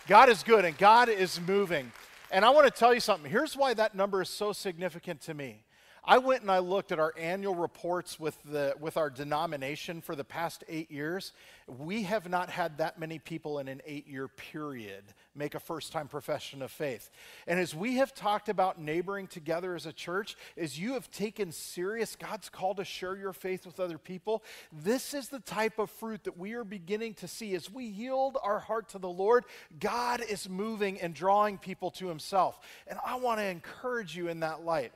[0.07, 1.93] God is good and God is moving.
[2.31, 3.31] And I want to tell you something.
[3.31, 5.63] Here's why that number is so significant to me.
[6.05, 10.15] I went and I looked at our annual reports with, the, with our denomination for
[10.15, 11.33] the past eight years.
[11.67, 15.93] We have not had that many people in an eight year period make a first
[15.93, 17.11] time profession of faith.
[17.47, 21.53] And as we have talked about neighboring together as a church, as you have taken
[21.53, 24.43] serious God's call to share your faith with other people,
[24.73, 27.55] this is the type of fruit that we are beginning to see.
[27.55, 29.45] As we yield our heart to the Lord,
[29.79, 32.59] God is moving and drawing people to Himself.
[32.87, 34.93] And I want to encourage you in that light.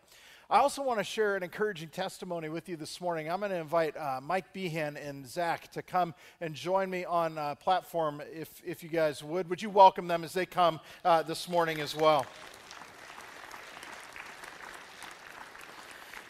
[0.52, 3.30] I also want to share an encouraging testimony with you this morning.
[3.30, 7.38] I'm going to invite uh, Mike Behan and Zach to come and join me on
[7.38, 9.48] uh, platform if, if you guys would.
[9.48, 12.26] Would you welcome them as they come uh, this morning as well?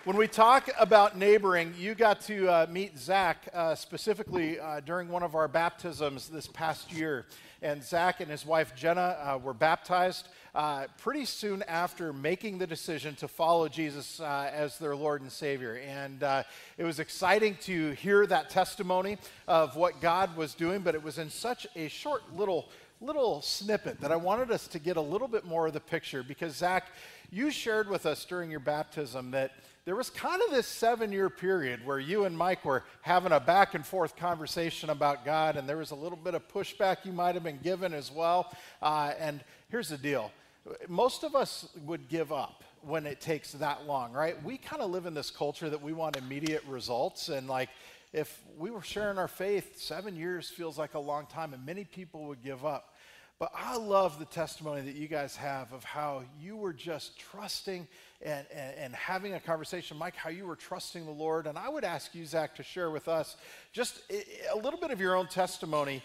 [0.05, 5.09] When we talk about neighboring, you got to uh, meet Zach uh, specifically uh, during
[5.09, 7.27] one of our baptisms this past year.
[7.61, 13.15] And Zach and his wife Jenna were baptized uh, pretty soon after making the decision
[13.17, 15.81] to follow Jesus uh, as their Lord and Savior.
[15.87, 16.23] And
[16.79, 21.19] it was exciting to hear that testimony of what God was doing, but it was
[21.19, 22.69] in such a short little
[23.03, 26.23] little snippet that I wanted us to get a little bit more of the picture
[26.23, 26.87] because Zach,
[27.33, 29.51] you shared with us during your baptism that
[29.85, 33.41] there was kind of this seven year period where you and Mike were having a
[33.41, 37.13] back and forth conversation about God, and there was a little bit of pushback you
[37.13, 38.53] might have been given as well.
[38.81, 40.31] Uh, and here's the deal
[40.89, 44.43] most of us would give up when it takes that long, right?
[44.43, 47.69] We kind of live in this culture that we want immediate results, and like,
[48.13, 51.85] if we were sharing our faith, seven years feels like a long time, and many
[51.85, 52.95] people would give up.
[53.39, 57.89] But I love the testimony that you guys have of how you were just trusting
[58.21, 59.97] and, and, and, having a conversation.
[59.97, 61.49] Mike, how you were trusting the Lord.
[61.49, 63.37] And I would ask you, Zach, to share with us
[63.73, 64.03] just
[64.53, 66.05] a little bit of your own testimony.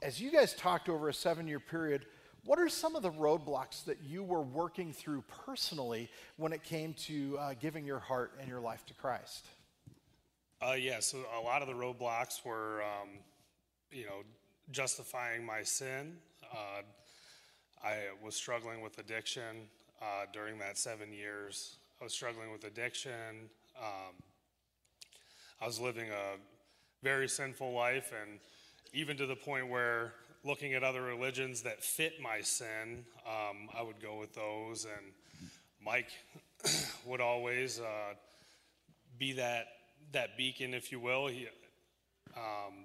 [0.00, 2.06] As you guys talked over a seven year period,
[2.44, 6.94] what are some of the roadblocks that you were working through personally when it came
[6.94, 9.46] to uh, giving your heart and your life to Christ?
[10.62, 13.08] Uh, yeah, so a lot of the roadblocks were, um,
[13.90, 14.22] you know,
[14.70, 16.16] justifying my sin.
[16.52, 16.82] Uh,
[17.82, 19.68] I was struggling with addiction
[20.02, 21.76] uh, during that seven years.
[22.00, 23.48] I was struggling with addiction.
[23.78, 24.14] Um,
[25.60, 26.36] I was living a
[27.02, 28.38] very sinful life, and
[28.92, 30.12] even to the point where
[30.44, 34.84] looking at other religions that fit my sin, um, I would go with those.
[34.84, 35.12] And
[35.84, 36.10] Mike
[37.06, 38.14] would always uh,
[39.18, 39.66] be that
[40.12, 41.28] that beacon, if you will.
[41.28, 41.46] He,
[42.36, 42.84] um,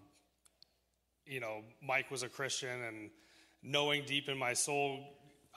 [1.25, 3.09] you know, Mike was a Christian, and
[3.63, 4.99] knowing deep in my soul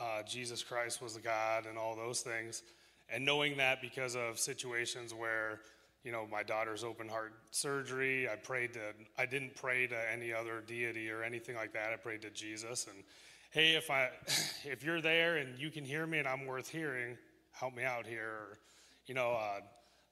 [0.01, 2.63] uh, Jesus Christ was the God and all those things,
[3.11, 5.61] and knowing that because of situations where,
[6.05, 10.33] you know, my daughter's open heart surgery, I prayed to, I didn't pray to any
[10.33, 11.93] other deity or anything like that.
[11.93, 13.03] I prayed to Jesus, and
[13.51, 14.11] hey, if I,
[14.65, 17.17] if you're there and you can hear me and I'm worth hearing,
[17.53, 18.31] help me out here.
[18.31, 18.59] Or,
[19.07, 19.61] you know, uh,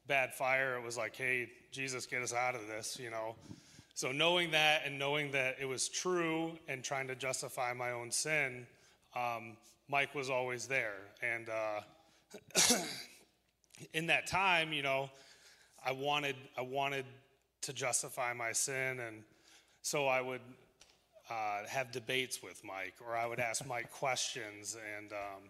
[0.07, 0.77] bad fire.
[0.77, 2.99] It was like, hey, Jesus, get us out of this.
[3.01, 3.37] You know.
[3.95, 8.11] So knowing that and knowing that it was true and trying to justify my own
[8.11, 8.67] sin,
[9.15, 9.57] um,
[9.89, 10.99] Mike was always there.
[11.23, 11.81] And uh,
[13.95, 15.11] in that time, you know,
[15.87, 17.05] I wanted I wanted
[17.63, 19.23] to justify my sin, and
[19.83, 20.41] so I would
[21.31, 25.49] uh, have debates with Mike, or I would ask Mike questions, and um,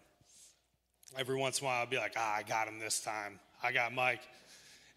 [1.17, 3.39] every once in a while I'd be like, "Ah, I got him this time.
[3.63, 4.21] I got Mike,"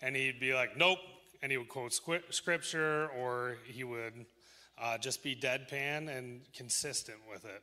[0.02, 0.98] and he'd be like, "Nope,
[1.42, 1.94] and he would quote
[2.28, 4.26] scripture or he would
[4.76, 7.62] uh, just be deadpan and consistent with it.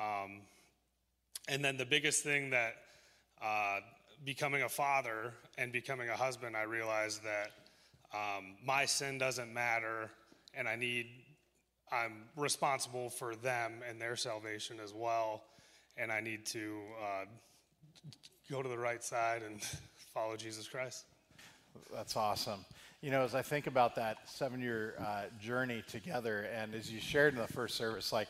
[0.00, 0.42] Um,
[1.48, 2.76] and then the biggest thing that
[3.42, 3.80] uh,
[4.24, 7.52] becoming a father and becoming a husband, I realized that
[8.12, 10.10] um, my sin doesn't matter,
[10.54, 11.06] and I need,
[11.92, 15.44] I'm responsible for them and their salvation as well,
[15.96, 17.24] and I need to uh,
[18.50, 19.62] go to the right side and
[20.14, 21.04] follow Jesus Christ.
[21.94, 22.64] That's awesome.
[23.00, 27.00] You know, as I think about that seven year uh, journey together, and as you
[27.00, 28.28] shared in the first service, like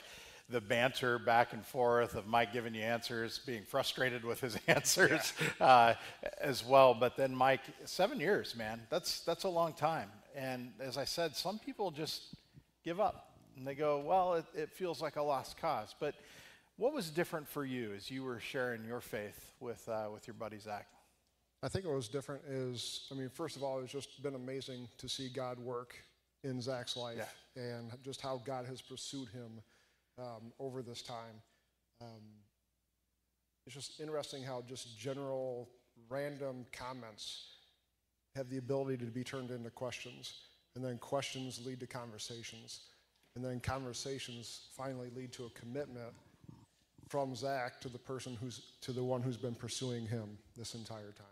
[0.50, 5.32] the banter back and forth of Mike giving you answers, being frustrated with his answers
[5.60, 5.66] yeah.
[5.66, 5.94] uh,
[6.40, 6.94] as well.
[6.94, 10.08] But then, Mike, seven years, man, that's, that's a long time.
[10.34, 12.22] And as I said, some people just
[12.84, 15.94] give up and they go, well, it, it feels like a lost cause.
[15.98, 16.14] But
[16.76, 20.34] what was different for you as you were sharing your faith with, uh, with your
[20.34, 20.86] buddy Zach?
[21.62, 24.88] I think what was different is, I mean, first of all, it's just been amazing
[24.98, 25.94] to see God work
[26.42, 27.18] in Zach's life
[27.54, 27.62] yeah.
[27.62, 29.60] and just how God has pursued him
[30.20, 31.42] um, over this time.
[32.00, 32.22] Um,
[33.66, 35.68] it's just interesting how just general,
[36.08, 37.44] random comments
[38.36, 40.34] have the ability to be turned into questions,
[40.76, 42.80] and then questions lead to conversations,
[43.34, 46.12] and then conversations finally lead to a commitment
[47.08, 51.12] from Zach to the person who's to the one who's been pursuing him this entire
[51.12, 51.26] time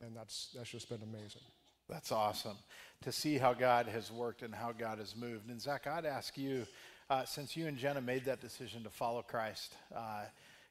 [0.00, 1.42] and that's that's just been amazing.
[1.88, 2.56] That's awesome
[3.02, 5.48] to see how God has worked and how God has moved.
[5.48, 6.66] And Zach, I'd ask you,
[7.10, 10.24] uh, since you and Jenna made that decision to follow Christ, uh,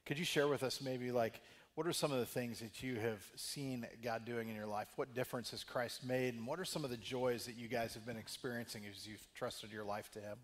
[0.05, 1.41] could you share with us maybe like
[1.75, 4.87] what are some of the things that you have seen God doing in your life?
[4.95, 7.93] What difference has Christ made, and what are some of the joys that you guys
[7.93, 10.37] have been experiencing as you've trusted your life to Him?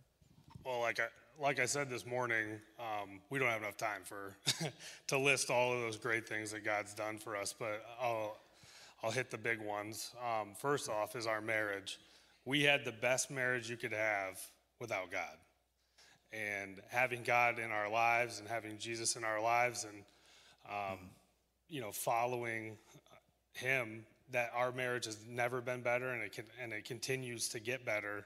[0.63, 1.07] Well, like I,
[1.41, 4.35] like I said this morning, um, we don't have enough time for
[5.07, 7.53] to list all of those great things that God's done for us.
[7.57, 8.37] But I'll
[9.03, 10.11] I'll hit the big ones.
[10.23, 11.99] Um, first off, is our marriage.
[12.45, 14.39] We had the best marriage you could have
[14.79, 15.37] without God.
[16.33, 20.03] And having God in our lives and having Jesus in our lives and,
[20.67, 20.97] um,
[21.69, 22.77] you know, following
[23.53, 27.59] Him, that our marriage has never been better and it, can, and it continues to
[27.59, 28.25] get better.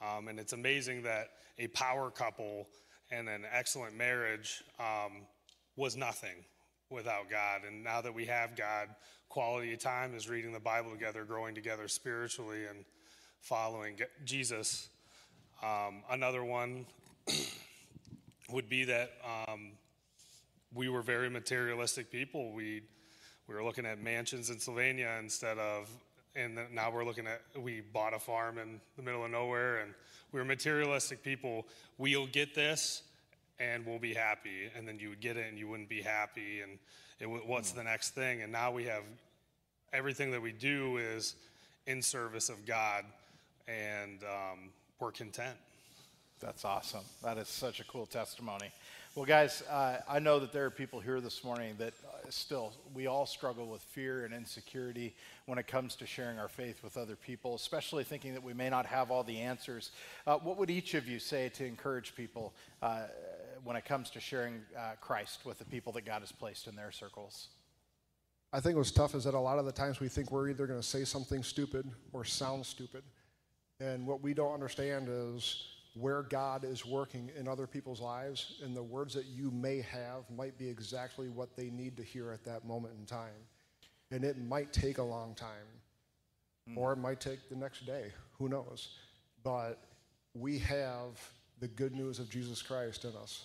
[0.00, 2.68] Um, and it's amazing that a power couple
[3.10, 5.22] and an excellent marriage um,
[5.76, 6.44] was nothing
[6.90, 7.62] without God.
[7.66, 8.88] And now that we have God,
[9.28, 12.84] quality of time is reading the Bible together, growing together spiritually, and
[13.40, 14.88] following Jesus.
[15.62, 16.86] Um, another one
[18.50, 19.72] would be that um,
[20.74, 22.52] we were very materialistic people.
[22.52, 22.82] We
[23.48, 25.88] we were looking at mansions in Sylvania instead of,
[26.36, 29.94] and now we're looking at, we bought a farm in the middle of nowhere and
[30.32, 31.66] we were materialistic people.
[31.96, 33.02] We'll get this
[33.58, 34.70] and we'll be happy.
[34.76, 36.60] And then you would get it and you wouldn't be happy.
[36.60, 36.78] And
[37.20, 38.42] it, what's the next thing?
[38.42, 39.02] And now we have
[39.94, 41.34] everything that we do is
[41.86, 43.06] in service of God
[43.66, 44.58] and um,
[45.00, 45.56] we're content.
[46.40, 47.04] That's awesome.
[47.22, 48.70] That is such a cool testimony.
[49.14, 52.72] Well, guys, uh, I know that there are people here this morning that uh, still,
[52.94, 55.16] we all struggle with fear and insecurity
[55.46, 58.70] when it comes to sharing our faith with other people, especially thinking that we may
[58.70, 59.90] not have all the answers.
[60.26, 63.02] Uh, what would each of you say to encourage people uh,
[63.64, 66.76] when it comes to sharing uh, Christ with the people that God has placed in
[66.76, 67.48] their circles?
[68.52, 70.68] I think what's tough is that a lot of the times we think we're either
[70.68, 73.02] going to say something stupid or sound stupid.
[73.80, 75.64] And what we don't understand is
[75.94, 80.30] where God is working in other people's lives, and the words that you may have
[80.36, 83.46] might be exactly what they need to hear at that moment in time.
[84.10, 85.48] And it might take a long time,
[86.76, 88.12] or it might take the next day.
[88.38, 88.90] Who knows?
[89.42, 89.82] But
[90.34, 91.18] we have
[91.60, 93.44] the good news of Jesus Christ in us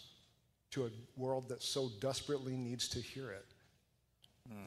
[0.72, 3.46] to a world that so desperately needs to hear it.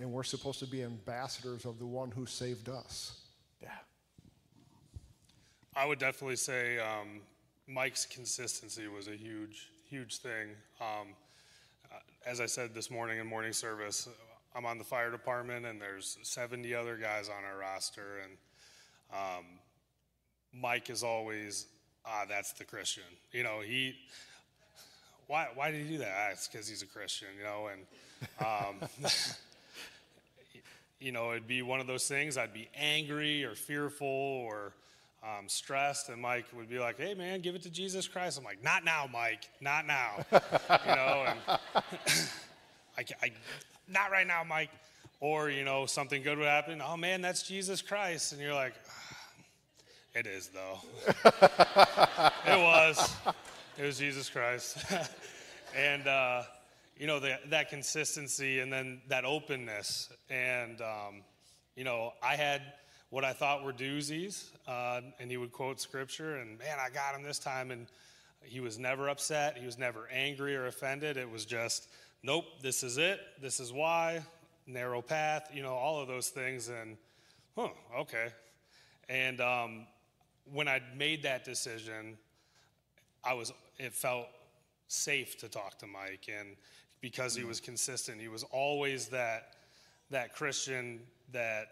[0.00, 3.20] And we're supposed to be ambassadors of the one who saved us.
[3.62, 3.68] Yeah.
[5.74, 7.20] I would definitely say um,
[7.68, 10.50] Mike's consistency was a huge, huge thing.
[10.80, 11.08] Um,
[11.90, 14.08] uh, as I said this morning in morning service,
[14.54, 18.32] I'm on the fire department, and there's 70 other guys on our roster, and
[19.12, 19.44] um,
[20.52, 21.66] Mike is always,
[22.04, 23.02] ah, that's the Christian.
[23.32, 23.96] You know, he.
[25.26, 25.48] Why?
[25.54, 26.12] Why did he do that?
[26.16, 27.86] Ah, it's because he's a Christian, you know, and.
[28.40, 29.10] Um,
[31.00, 32.38] you know, it'd be one of those things.
[32.38, 34.72] I'd be angry or fearful or
[35.26, 38.44] um, stressed, and Mike would be like, "Hey, man, give it to Jesus Christ." I'm
[38.44, 39.48] like, "Not now, Mike.
[39.60, 41.38] Not now." you know, and
[42.98, 43.32] I, I,
[43.88, 44.70] not right now, Mike.
[45.20, 46.82] Or you know, something good would happen.
[46.84, 49.16] Oh man, that's Jesus Christ, and you're like, "Ah,
[50.14, 50.78] "It is though.
[51.06, 53.16] it was.
[53.78, 54.84] It was Jesus Christ."
[55.74, 56.42] and uh,
[56.98, 61.22] you know that that consistency and then that openness and um,
[61.74, 62.62] you know i had
[63.10, 67.14] what i thought were doozies uh, and he would quote scripture and man i got
[67.14, 67.86] him this time and
[68.42, 71.88] he was never upset he was never angry or offended it was just
[72.22, 74.20] nope this is it this is why
[74.66, 76.96] narrow path you know all of those things and
[77.56, 78.28] huh okay.
[79.08, 79.86] And um,
[80.52, 82.16] when i made that decision
[83.24, 84.26] i was it felt
[84.88, 86.56] safe to talk to Mike and
[87.00, 89.54] because he was consistent he was always that
[90.10, 91.00] that Christian
[91.32, 91.68] that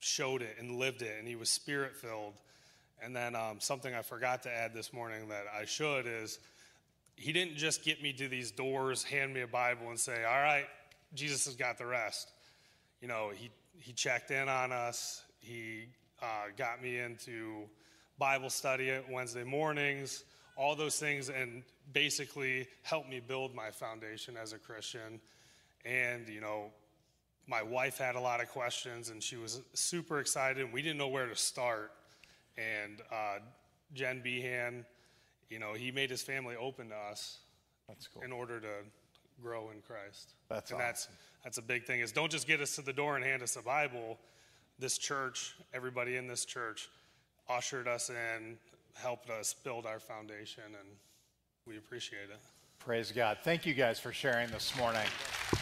[0.00, 2.34] showed it and lived it and he was spirit filled
[3.02, 6.38] and then um, something I forgot to add this morning that I should is
[7.16, 10.40] he didn't just get me to these doors hand me a Bible and say all
[10.40, 10.66] right
[11.14, 12.30] Jesus has got the rest.
[13.00, 15.22] You know he he checked in on us.
[15.40, 15.86] He
[16.22, 17.68] uh, got me into
[18.18, 20.24] Bible study at Wednesday mornings
[20.60, 21.62] all those things and
[21.94, 25.18] basically helped me build my foundation as a Christian.
[25.86, 26.66] And, you know,
[27.46, 30.62] my wife had a lot of questions and she was super excited.
[30.62, 31.92] And we didn't know where to start.
[32.56, 33.38] And uh,
[33.94, 34.84] Jen Behan,
[35.48, 37.38] you know, he made his family open to us
[37.88, 38.22] That's cool.
[38.22, 38.68] in order to
[39.42, 40.34] grow in Christ.
[40.48, 41.08] That's and that's
[41.42, 43.56] that's a big thing is don't just get us to the door and hand us
[43.56, 44.18] a Bible.
[44.78, 46.88] This church, everybody in this church,
[47.48, 48.56] ushered us in,
[48.94, 50.88] helped us build our foundation, and
[51.66, 52.40] we appreciate it.
[52.78, 53.38] Praise God.
[53.44, 55.06] Thank you guys for sharing this morning.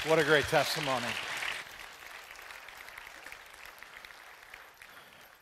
[0.06, 1.06] What a great testimony.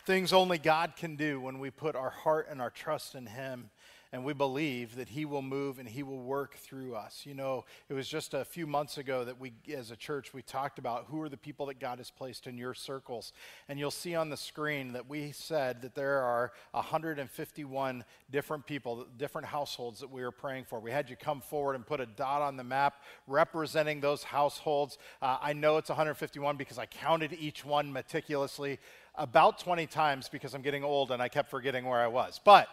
[0.07, 3.71] Things only God can do when we put our heart and our trust in Him
[4.13, 7.25] and we believe that He will move and He will work through us.
[7.27, 10.43] You know, it was just a few months ago that we, as a church, we
[10.43, 13.33] talked about who are the people that God has placed in your circles.
[13.69, 19.07] And you'll see on the screen that we said that there are 151 different people,
[19.19, 20.79] different households that we are praying for.
[20.79, 24.99] We had you come forward and put a dot on the map representing those households.
[25.21, 28.79] Uh, I know it's 151 because I counted each one meticulously
[29.17, 32.41] about 20 times because I'm getting old and I kept forgetting where I was.
[32.45, 32.69] But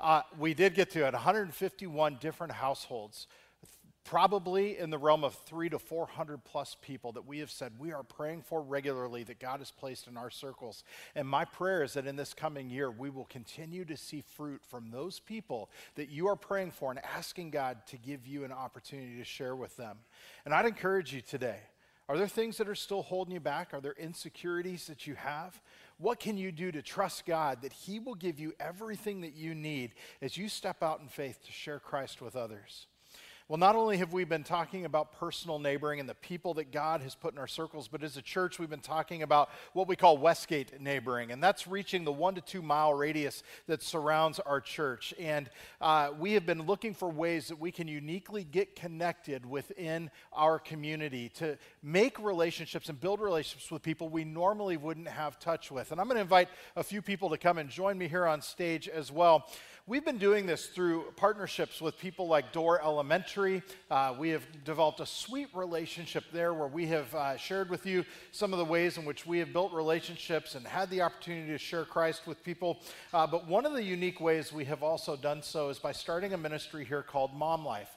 [0.00, 3.26] uh, we did get to it 151 different households,
[4.04, 7.92] probably in the realm of three to 400 plus people that we have said we
[7.92, 10.82] are praying for regularly that God has placed in our circles.
[11.14, 14.62] And my prayer is that in this coming year, we will continue to see fruit
[14.68, 18.52] from those people that you are praying for and asking God to give you an
[18.52, 19.98] opportunity to share with them.
[20.44, 21.58] And I'd encourage you today.
[22.08, 23.72] Are there things that are still holding you back?
[23.72, 25.60] Are there insecurities that you have?
[25.98, 29.54] What can you do to trust God that He will give you everything that you
[29.54, 32.86] need as you step out in faith to share Christ with others?
[33.52, 37.02] Well, not only have we been talking about personal neighboring and the people that God
[37.02, 39.94] has put in our circles, but as a church, we've been talking about what we
[39.94, 44.58] call Westgate neighboring, and that's reaching the one to two mile radius that surrounds our
[44.58, 45.12] church.
[45.20, 45.50] And
[45.82, 50.58] uh, we have been looking for ways that we can uniquely get connected within our
[50.58, 55.92] community to make relationships and build relationships with people we normally wouldn't have touch with.
[55.92, 58.40] And I'm going to invite a few people to come and join me here on
[58.40, 59.46] stage as well.
[59.88, 63.64] We've been doing this through partnerships with people like Dorr Elementary.
[63.90, 68.04] Uh, we have developed a sweet relationship there where we have uh, shared with you
[68.30, 71.58] some of the ways in which we have built relationships and had the opportunity to
[71.58, 72.78] share Christ with people.
[73.12, 76.32] Uh, but one of the unique ways we have also done so is by starting
[76.32, 77.90] a ministry here called Mom Life.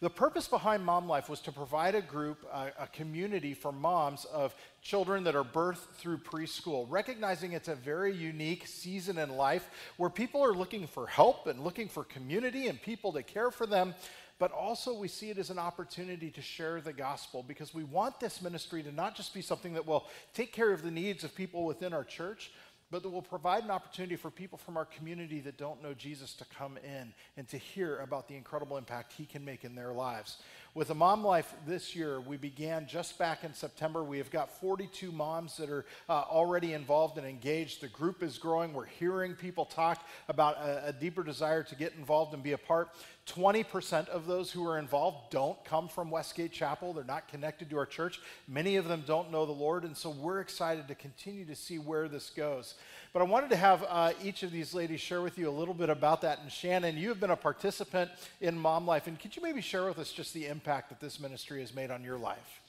[0.00, 4.24] The purpose behind Mom Life was to provide a group, a, a, community for moms
[4.24, 9.68] of children that are birthed through preschool, recognizing it's a very unique season in life
[9.98, 13.66] where people are looking for help and looking for community and people to care for
[13.66, 13.94] them.
[14.38, 18.18] But also, we see it as an opportunity to share the gospel because we want
[18.20, 21.34] this ministry to not just be something that will take care of the needs of
[21.34, 22.50] people within our church,
[22.90, 26.34] but that will provide an opportunity for people from our community that don't know Jesus
[26.34, 29.92] to come in and to hear about the incredible impact he can make in their
[29.92, 30.38] lives.
[30.72, 34.04] With the Mom Life this year, we began just back in September.
[34.04, 37.80] We have got 42 moms that are uh, already involved and engaged.
[37.80, 38.72] The group is growing.
[38.72, 42.58] We're hearing people talk about a, a deeper desire to get involved and be a
[42.58, 42.90] part.
[43.26, 46.92] 20% of those who are involved don't come from Westgate Chapel.
[46.92, 48.20] They're not connected to our church.
[48.48, 51.78] Many of them don't know the Lord, and so we're excited to continue to see
[51.78, 52.74] where this goes.
[53.12, 55.74] But I wanted to have uh, each of these ladies share with you a little
[55.74, 56.40] bit about that.
[56.42, 58.10] And Shannon, you have been a participant
[58.40, 61.20] in Mom Life, and could you maybe share with us just the impact that this
[61.20, 62.60] ministry has made on your life?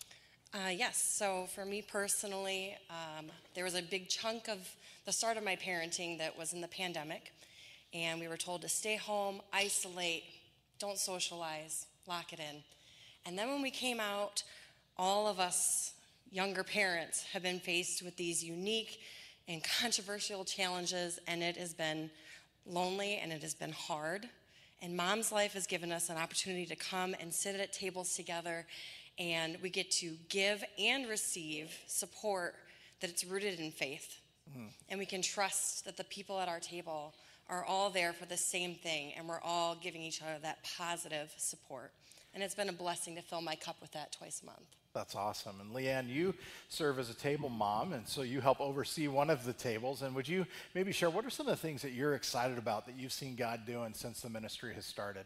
[0.54, 1.02] Uh, yes.
[1.02, 4.60] So for me personally, um, there was a big chunk of
[5.06, 7.32] the start of my parenting that was in the pandemic,
[7.94, 10.24] and we were told to stay home, isolate,
[10.80, 12.64] don't socialize, lock it in.
[13.26, 14.44] And then when we came out,
[14.98, 15.94] all of us
[16.32, 19.00] younger parents have been faced with these unique
[19.48, 22.10] and controversial challenges, and it has been
[22.66, 24.28] lonely and it has been hard.
[24.82, 28.66] And mom's life has given us an opportunity to come and sit at tables together,
[29.20, 32.56] and we get to give and receive support
[33.00, 34.20] that it's rooted in faith.
[34.50, 34.68] Mm-hmm.
[34.90, 37.14] And we can trust that the people at our table
[37.48, 41.32] are all there for the same thing, and we're all giving each other that positive
[41.38, 41.92] support.
[42.34, 44.76] And it's been a blessing to fill my cup with that twice a month.
[44.94, 45.62] That's awesome.
[45.62, 46.36] And Leanne, you
[46.68, 50.02] serve as a table mom, and so you help oversee one of the tables.
[50.02, 52.86] And would you maybe share what are some of the things that you're excited about
[52.88, 55.26] that you've seen God doing since the ministry has started?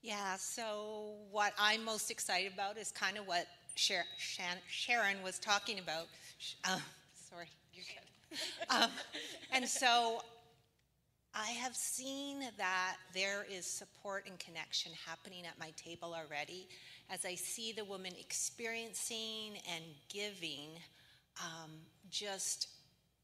[0.00, 6.06] Yeah, so what I'm most excited about is kind of what Sharon was talking about.
[6.64, 6.78] Uh,
[7.30, 8.00] sorry, you're good.
[8.68, 8.90] Um,
[9.52, 10.20] and so
[11.34, 16.68] I have seen that there is support and connection happening at my table already
[17.10, 20.70] as I see the women experiencing and giving
[21.42, 21.70] um,
[22.10, 22.68] just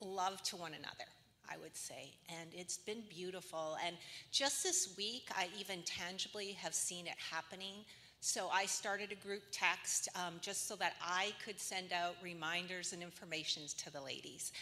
[0.01, 1.07] love to one another.
[1.51, 2.13] I would say.
[2.41, 3.77] And it's been beautiful.
[3.85, 3.97] And
[4.31, 7.85] just this week, I even tangibly have seen it happening.
[8.21, 12.93] So I started a group text um, just so that I could send out reminders
[12.93, 14.53] and informations to the ladies.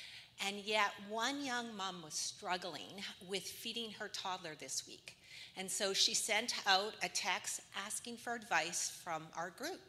[0.47, 5.18] And yet, one young mom was struggling with feeding her toddler this week.
[5.57, 9.81] And so she sent out a text asking for advice from our group.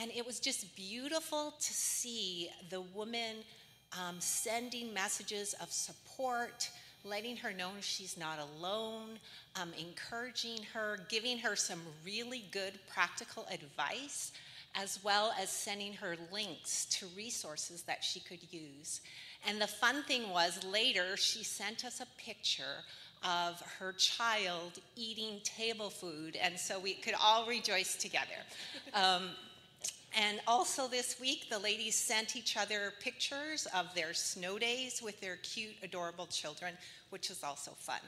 [0.00, 3.36] And it was just beautiful to see the woman
[4.00, 6.70] um, sending messages of support,
[7.04, 9.18] letting her know she's not alone,
[9.60, 14.32] um, encouraging her, giving her some really good practical advice,
[14.74, 19.02] as well as sending her links to resources that she could use.
[19.46, 22.84] And the fun thing was later, she sent us a picture
[23.24, 28.26] of her child eating table food, and so we could all rejoice together.
[28.94, 29.30] Um,
[30.14, 35.20] and also this week, the ladies sent each other pictures of their snow days with
[35.20, 36.74] their cute, adorable children,
[37.10, 38.00] which was also fun.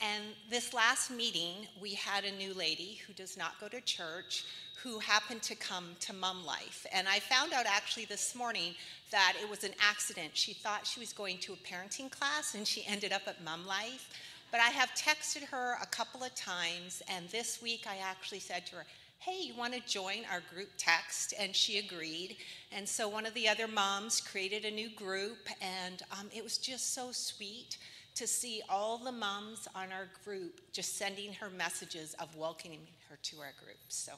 [0.00, 4.44] And this last meeting, we had a new lady who does not go to church
[4.82, 6.86] who happened to come to Mom Life.
[6.92, 8.74] And I found out actually this morning
[9.10, 10.32] that it was an accident.
[10.34, 13.66] She thought she was going to a parenting class and she ended up at Mom
[13.66, 14.10] Life.
[14.50, 18.64] But I have texted her a couple of times, and this week I actually said
[18.66, 18.86] to her,
[19.18, 21.34] Hey, you want to join our group text?
[21.38, 22.36] And she agreed.
[22.70, 26.58] And so one of the other moms created a new group, and um, it was
[26.58, 27.78] just so sweet
[28.16, 33.18] to see all the moms on our group just sending her messages of welcoming her
[33.22, 33.78] to our group.
[33.88, 34.12] So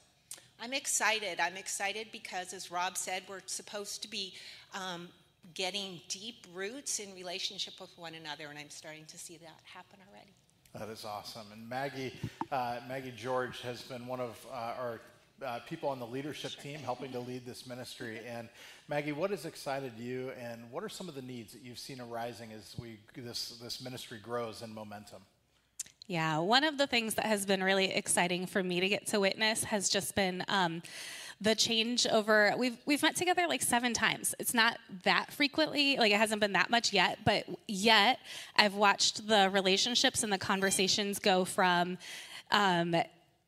[0.61, 1.38] I'm excited.
[1.40, 4.34] I'm excited because, as Rob said, we're supposed to be
[4.74, 5.09] um,
[5.55, 9.99] getting deep roots in relationship with one another, and I'm starting to see that happen
[10.09, 10.30] already.
[10.74, 11.46] That is awesome.
[11.53, 12.12] And Maggie,
[12.53, 15.01] uh, Maggie George has been one of uh, our
[15.45, 18.20] uh, people on the leadership team helping to lead this ministry.
[18.26, 18.49] And
[18.89, 22.01] Maggie, what has excited you, and what are some of the needs that you've seen
[22.01, 25.22] arising as we this this ministry grows in momentum?
[26.07, 29.20] Yeah, one of the things that has been really exciting for me to get to
[29.20, 30.82] witness has just been um,
[31.41, 32.55] the change over.
[32.57, 34.34] We've we've met together like seven times.
[34.39, 38.20] It's not that frequently, like it hasn't been that much yet, but yet
[38.57, 41.99] I've watched the relationships and the conversations go from.
[42.51, 42.97] Um,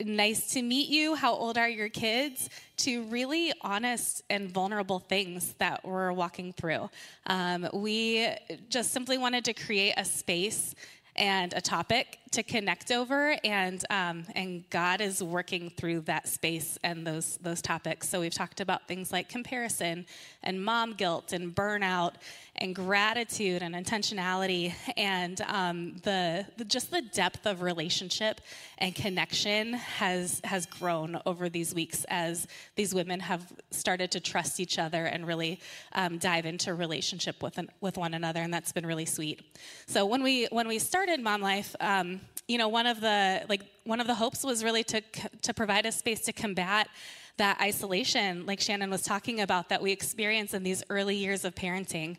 [0.04, 1.14] nice to meet you.
[1.14, 2.48] How old are your kids?
[2.78, 6.88] To really honest and vulnerable things that we're walking through.
[7.26, 8.28] Um, we
[8.68, 10.74] just simply wanted to create a space
[11.16, 16.78] and a topic to connect over, and um, and God is working through that space
[16.84, 18.08] and those those topics.
[18.08, 20.06] So we've talked about things like comparison
[20.42, 22.14] and mom guilt and burnout
[22.56, 28.40] and gratitude and intentionality and um, the, the just the depth of relationship
[28.78, 34.60] and connection has has grown over these weeks as these women have started to trust
[34.60, 35.60] each other and really
[35.92, 39.42] um, dive into relationship with an, with one another, and that's been really sweet.
[39.86, 41.74] So when we when we started Mom Life.
[41.80, 42.19] Um,
[42.50, 45.00] you know, one of the like one of the hopes was really to
[45.42, 46.88] to provide a space to combat
[47.36, 51.54] that isolation, like Shannon was talking about, that we experience in these early years of
[51.54, 52.16] parenting,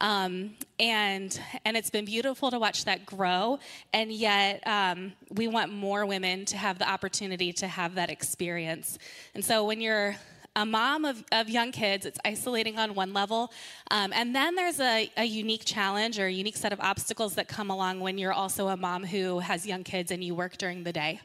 [0.00, 3.58] um, and and it's been beautiful to watch that grow.
[3.92, 8.98] And yet, um, we want more women to have the opportunity to have that experience.
[9.34, 10.14] And so, when you're
[10.54, 13.52] a mom of, of young kids, it's isolating on one level.
[13.90, 17.48] Um, and then there's a, a unique challenge or a unique set of obstacles that
[17.48, 20.84] come along when you're also a mom who has young kids and you work during
[20.84, 21.20] the day.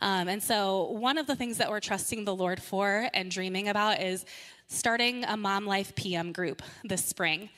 [0.00, 3.68] Um, and so, one of the things that we're trusting the Lord for and dreaming
[3.68, 4.24] about is
[4.68, 7.48] starting a Mom Life PM group this spring.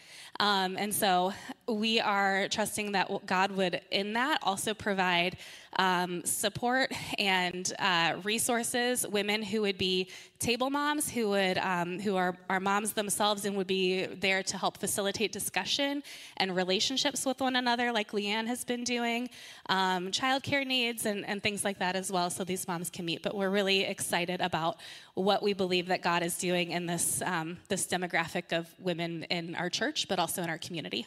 [0.41, 1.33] Um, and so,
[1.71, 5.37] we are trusting that God would, in that, also provide
[5.79, 10.09] um, support and uh, resources, women who would be
[10.41, 14.59] table moms, who would um, who are, are moms themselves and would be there to
[14.59, 16.03] help facilitate discussion
[16.39, 19.31] and relationships with one another, like Leanne has been doing,
[19.67, 23.23] um, childcare needs and, and things like that as well, so these moms can meet.
[23.23, 24.79] But we're really excited about
[25.15, 29.55] what we believe that God is doing in this um, this demographic of women in
[29.55, 31.07] our church, but also in our community.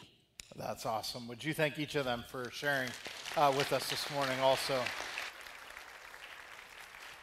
[0.56, 1.26] That's awesome.
[1.28, 2.90] Would you thank each of them for sharing
[3.36, 4.80] uh, with us this morning also?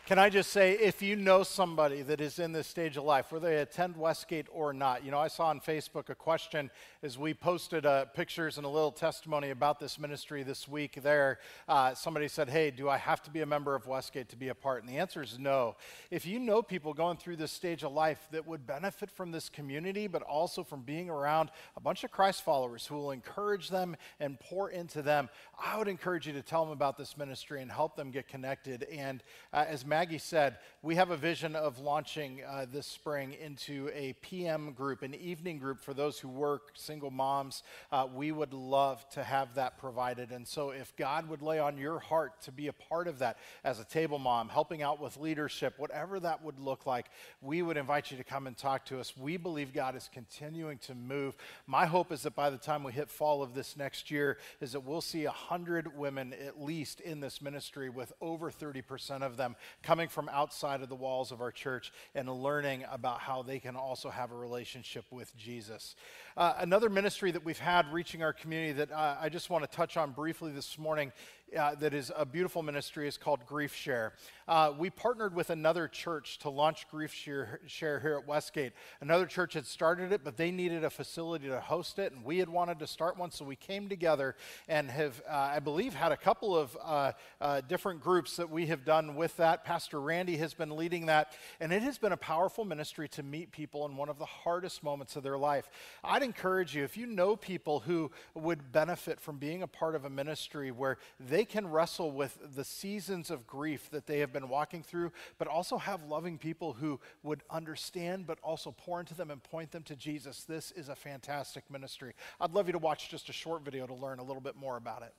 [0.07, 3.31] Can I just say, if you know somebody that is in this stage of life,
[3.31, 6.71] whether they attend Westgate or not, you know, I saw on Facebook a question
[7.03, 11.37] as we posted uh, pictures and a little testimony about this ministry this week there.
[11.67, 14.49] Uh, somebody said, Hey, do I have to be a member of Westgate to be
[14.49, 14.83] a part?
[14.83, 15.75] And the answer is no.
[16.09, 19.49] If you know people going through this stage of life that would benefit from this
[19.49, 23.95] community, but also from being around a bunch of Christ followers who will encourage them
[24.19, 25.29] and pour into them,
[25.63, 28.83] I would encourage you to tell them about this ministry and help them get connected.
[28.91, 29.21] And
[29.53, 34.13] uh, as Maggie said, we have a vision of launching uh, this spring into a
[34.21, 37.61] PM group, an evening group for those who work, single moms.
[37.91, 40.31] Uh, we would love to have that provided.
[40.31, 43.37] And so, if God would lay on your heart to be a part of that
[43.65, 47.07] as a table mom, helping out with leadership, whatever that would look like,
[47.41, 49.15] we would invite you to come and talk to us.
[49.15, 51.35] We believe God is continuing to move.
[51.67, 54.71] My hope is that by the time we hit fall of this next year, is
[54.71, 59.55] that we'll see 100 women at least in this ministry with over 30% of them
[59.83, 63.75] coming from outside of the walls of our church and learning about how they can
[63.75, 65.95] also have a relationship with Jesus.
[66.37, 69.75] Uh, another ministry that we've had reaching our community that uh, I just want to
[69.75, 71.11] touch on briefly this morning
[71.57, 74.11] uh, that is a beautiful ministry is called GriefShare.
[74.47, 78.73] Uh, we partnered with another church to launch GriefShare, Share here at Westgate.
[78.99, 82.37] Another church had started it, but they needed a facility to host it, and we
[82.37, 84.35] had wanted to start one, so we came together
[84.67, 88.65] and have, uh, I believe, had a couple of uh, uh, different groups that we
[88.67, 89.63] have done with that.
[89.63, 93.51] Pastor Randy has been leading that, and it has been a powerful ministry to meet
[93.51, 95.69] people in one of the hardest moments of their life.
[96.03, 100.05] I'd encourage you, if you know people who would benefit from being a part of
[100.05, 104.31] a ministry where they they can wrestle with the seasons of grief that they have
[104.31, 109.15] been walking through, but also have loving people who would understand, but also pour into
[109.15, 110.43] them and point them to Jesus.
[110.43, 112.13] This is a fantastic ministry.
[112.39, 114.77] I'd love you to watch just a short video to learn a little bit more
[114.77, 115.15] about it.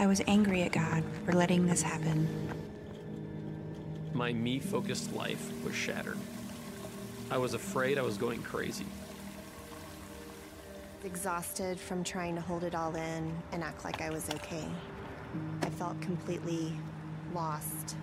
[0.00, 2.26] I was angry at God for letting this happen.
[4.14, 6.18] My me focused life was shattered.
[7.30, 8.84] I was afraid I was going crazy.
[11.04, 14.64] Exhausted from trying to hold it all in and act like I was okay.
[15.62, 16.72] I felt completely
[17.34, 17.96] lost.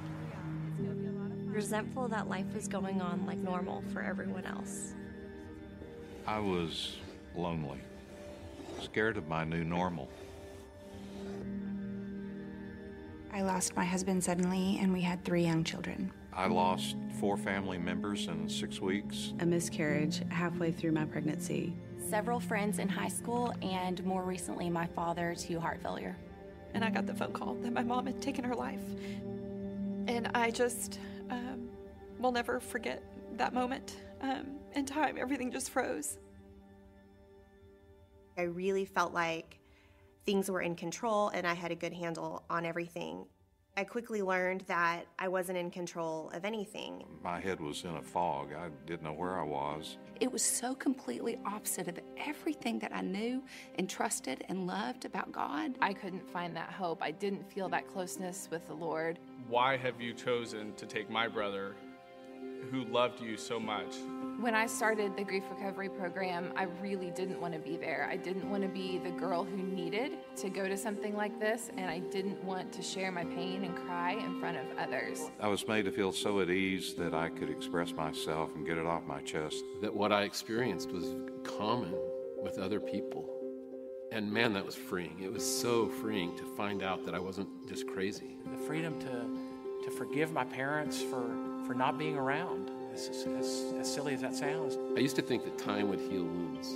[1.45, 4.93] Resentful that life was going on like normal for everyone else.
[6.27, 6.97] I was
[7.35, 7.79] lonely,
[8.81, 10.09] scared of my new normal.
[13.31, 16.11] I lost my husband suddenly, and we had three young children.
[16.33, 19.33] I lost four family members in six weeks.
[19.39, 21.73] A miscarriage halfway through my pregnancy.
[21.99, 26.17] Several friends in high school, and more recently, my father to heart failure.
[26.73, 28.83] And I got the phone call that my mom had taken her life.
[30.07, 31.69] And I just um,
[32.19, 33.03] will never forget
[33.37, 35.17] that moment um, in time.
[35.19, 36.17] Everything just froze.
[38.37, 39.59] I really felt like
[40.25, 43.25] things were in control and I had a good handle on everything.
[43.77, 47.05] I quickly learned that I wasn't in control of anything.
[47.23, 48.49] My head was in a fog.
[48.53, 49.97] I didn't know where I was.
[50.19, 53.41] It was so completely opposite of everything that I knew
[53.75, 55.77] and trusted and loved about God.
[55.81, 57.01] I couldn't find that hope.
[57.01, 59.17] I didn't feel that closeness with the Lord.
[59.47, 61.75] Why have you chosen to take my brother,
[62.71, 63.95] who loved you so much?
[64.39, 68.07] When I started the grief recovery program, I really didn't want to be there.
[68.09, 71.69] I didn't want to be the girl who needed to go to something like this,
[71.75, 75.29] and I didn't want to share my pain and cry in front of others.
[75.41, 78.77] I was made to feel so at ease that I could express myself and get
[78.77, 79.63] it off my chest.
[79.81, 81.93] That what I experienced was common
[82.41, 83.29] with other people.
[84.11, 85.19] And man, that was freeing.
[85.21, 88.37] It was so freeing to find out that I wasn't just crazy.
[88.51, 91.29] The freedom to, to forgive my parents for,
[91.69, 92.71] for not being around.
[92.91, 94.75] As, as, as silly as that sounds.
[94.97, 96.73] I used to think that time would heal wounds.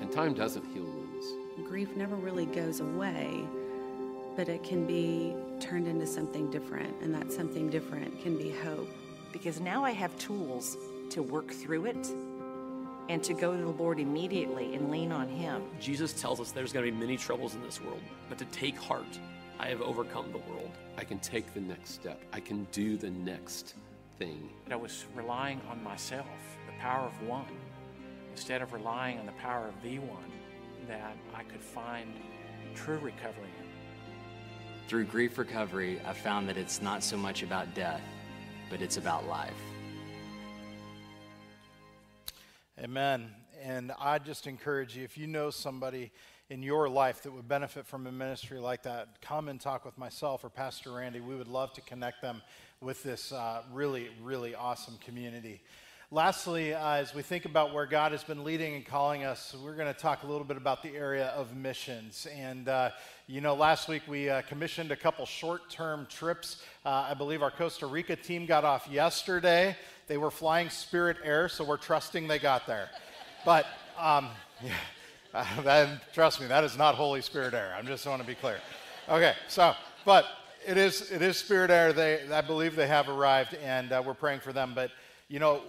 [0.00, 1.26] And time doesn't heal wounds.
[1.68, 3.42] Grief never really goes away,
[4.36, 8.88] but it can be turned into something different, and that something different can be hope.
[9.32, 10.76] Because now I have tools
[11.10, 12.06] to work through it
[13.08, 15.64] and to go to the Lord immediately and lean on Him.
[15.80, 18.78] Jesus tells us there's going to be many troubles in this world, but to take
[18.78, 19.18] heart,
[19.60, 20.70] I have overcome the world.
[20.96, 22.20] I can take the next step.
[22.32, 23.74] I can do the next
[24.18, 24.50] thing.
[24.70, 26.26] I was relying on myself,
[26.66, 27.44] the power of one,
[28.30, 30.30] instead of relying on the power of the one,
[30.86, 32.14] that I could find
[32.74, 33.68] true recovery in.
[34.88, 38.00] Through grief recovery, I found that it's not so much about death,
[38.70, 39.52] but it's about life.
[42.80, 43.30] Amen.
[43.62, 46.12] And I just encourage you if you know somebody
[46.50, 49.98] in your life that would benefit from a ministry like that, come and talk with
[49.98, 51.20] myself or Pastor Randy.
[51.20, 52.40] We would love to connect them
[52.80, 55.60] with this uh, really, really awesome community.
[56.10, 59.74] Lastly, uh, as we think about where God has been leading and calling us, we're
[59.74, 62.26] going to talk a little bit about the area of missions.
[62.34, 62.92] And, uh,
[63.26, 66.62] you know, last week we uh, commissioned a couple short term trips.
[66.86, 69.76] Uh, I believe our Costa Rica team got off yesterday.
[70.06, 72.88] They were flying Spirit Air, so we're trusting they got there.
[73.44, 73.66] But,
[73.98, 74.28] um,
[74.64, 74.72] yeah.
[75.34, 77.74] Uh, that, trust me, that is not Holy Spirit Air.
[77.76, 78.58] I'm just want to be clear.
[79.08, 79.74] Okay, so,
[80.04, 80.26] but
[80.66, 81.92] it is, it is Spirit Air.
[81.92, 84.72] They, I believe they have arrived, and uh, we're praying for them.
[84.74, 84.90] But,
[85.28, 85.62] you know,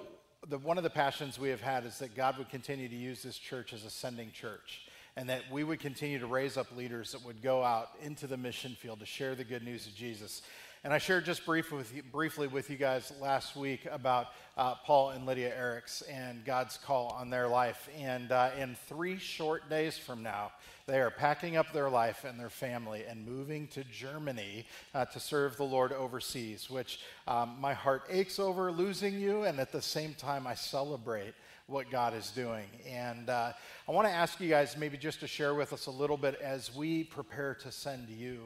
[0.48, 3.22] the, one of the passions we have had is that God would continue to use
[3.22, 4.82] this church as a sending church,
[5.16, 8.38] and that we would continue to raise up leaders that would go out into the
[8.38, 10.42] mission field to share the good news of Jesus.
[10.86, 14.76] And I shared just brief with you, briefly with you guys last week about uh,
[14.76, 17.90] Paul and Lydia Eriks and God's call on their life.
[18.00, 20.54] And uh, in three short days from now,
[20.88, 24.66] they are packing up their life and their family and moving to Germany
[24.96, 29.60] uh, to serve the Lord overseas, which um, my heart aches over losing you, and
[29.60, 31.34] at the same time, I celebrate
[31.68, 32.66] what God is doing.
[32.90, 33.52] And uh,
[33.86, 36.40] I want to ask you guys maybe just to share with us a little bit
[36.42, 38.40] as we prepare to send you.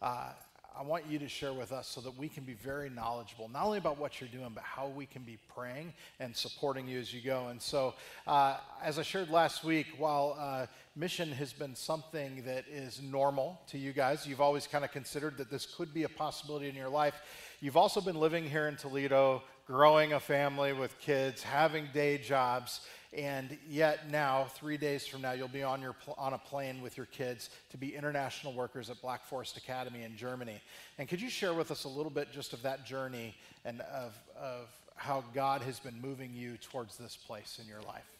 [0.00, 0.30] Uh,
[0.78, 3.64] I want you to share with us so that we can be very knowledgeable, not
[3.64, 7.12] only about what you're doing, but how we can be praying and supporting you as
[7.12, 7.48] you go.
[7.48, 7.94] And so,
[8.26, 10.66] uh, as I shared last week, while uh,
[10.96, 15.36] mission has been something that is normal to you guys, you've always kind of considered
[15.38, 17.14] that this could be a possibility in your life.
[17.60, 22.80] You've also been living here in Toledo, growing a family with kids, having day jobs,
[23.16, 26.80] and yet now, three days from now, you'll be on, your pl- on a plane
[26.80, 30.62] with your kids to be international workers at Black Forest Academy in Germany.
[30.98, 33.34] And could you share with us a little bit just of that journey
[33.66, 38.16] and of, of how God has been moving you towards this place in your life?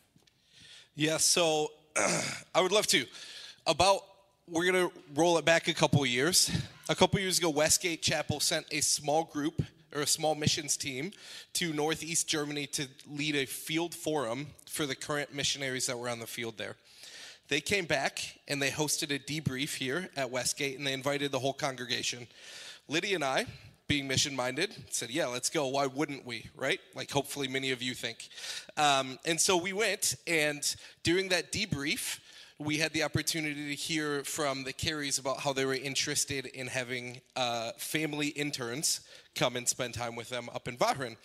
[0.94, 1.72] Yeah, so
[2.54, 3.06] I would love to.
[3.66, 4.02] About,
[4.46, 6.50] we're going to roll it back a couple years.
[6.90, 9.62] A couple years ago, Westgate Chapel sent a small group
[9.94, 11.12] or a small missions team
[11.54, 16.18] to Northeast Germany to lead a field forum for the current missionaries that were on
[16.18, 16.76] the field there.
[17.48, 21.38] They came back and they hosted a debrief here at Westgate and they invited the
[21.38, 22.26] whole congregation.
[22.88, 23.46] Lydia and I,
[23.88, 25.66] being mission minded, said, Yeah, let's go.
[25.66, 26.80] Why wouldn't we, right?
[26.94, 28.28] Like, hopefully, many of you think.
[28.78, 30.62] Um, and so we went, and
[31.02, 32.20] during that debrief,
[32.58, 36.68] we had the opportunity to hear from the Careys about how they were interested in
[36.68, 39.00] having uh, family interns
[39.34, 41.16] come and spend time with them up in Waren.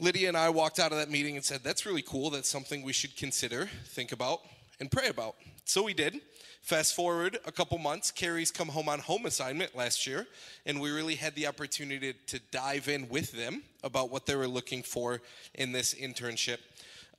[0.00, 2.30] Lydia and I walked out of that meeting and said, That's really cool.
[2.30, 4.40] That's something we should consider, think about,
[4.80, 5.36] and pray about.
[5.64, 6.20] So we did.
[6.62, 10.26] Fast forward a couple months, Careys come home on home assignment last year,
[10.66, 14.48] and we really had the opportunity to dive in with them about what they were
[14.48, 15.22] looking for
[15.54, 16.58] in this internship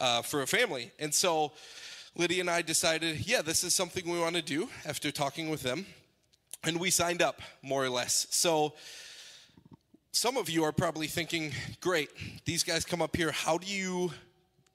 [0.01, 0.91] uh, for a family.
[0.99, 1.53] And so
[2.15, 5.61] Lydia and I decided, yeah, this is something we want to do after talking with
[5.61, 5.85] them.
[6.63, 8.27] And we signed up, more or less.
[8.31, 8.73] So
[10.11, 11.51] some of you are probably thinking,
[11.81, 12.09] great,
[12.45, 13.31] these guys come up here.
[13.31, 14.11] How do you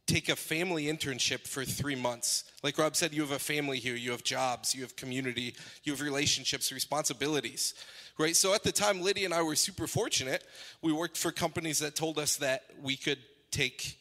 [0.06, 2.44] take a family internship for three months?
[2.62, 5.54] Like Rob said, you have a family here, you have jobs, you have community,
[5.84, 7.74] you have relationships, responsibilities,
[8.18, 8.36] right?
[8.36, 10.44] So at the time, Lydia and I were super fortunate.
[10.80, 13.18] We worked for companies that told us that we could
[13.50, 13.98] take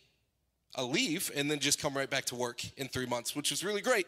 [0.76, 3.64] a leave and then just come right back to work in three months, which was
[3.64, 4.08] really great.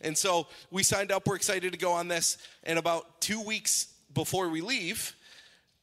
[0.00, 2.38] And so we signed up, we're excited to go on this.
[2.62, 5.14] And about two weeks before we leave,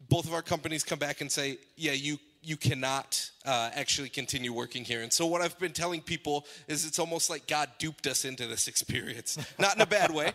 [0.09, 4.51] both of our companies come back and say, yeah, you you cannot uh, actually continue
[4.51, 5.01] working here.
[5.01, 8.47] And so, what I've been telling people is it's almost like God duped us into
[8.47, 9.37] this experience.
[9.59, 10.31] Not in a bad way,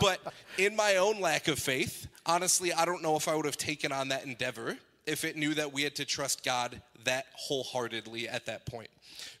[0.00, 0.20] but
[0.58, 3.90] in my own lack of faith, honestly, I don't know if I would have taken
[3.90, 8.46] on that endeavor if it knew that we had to trust God that wholeheartedly at
[8.46, 8.90] that point.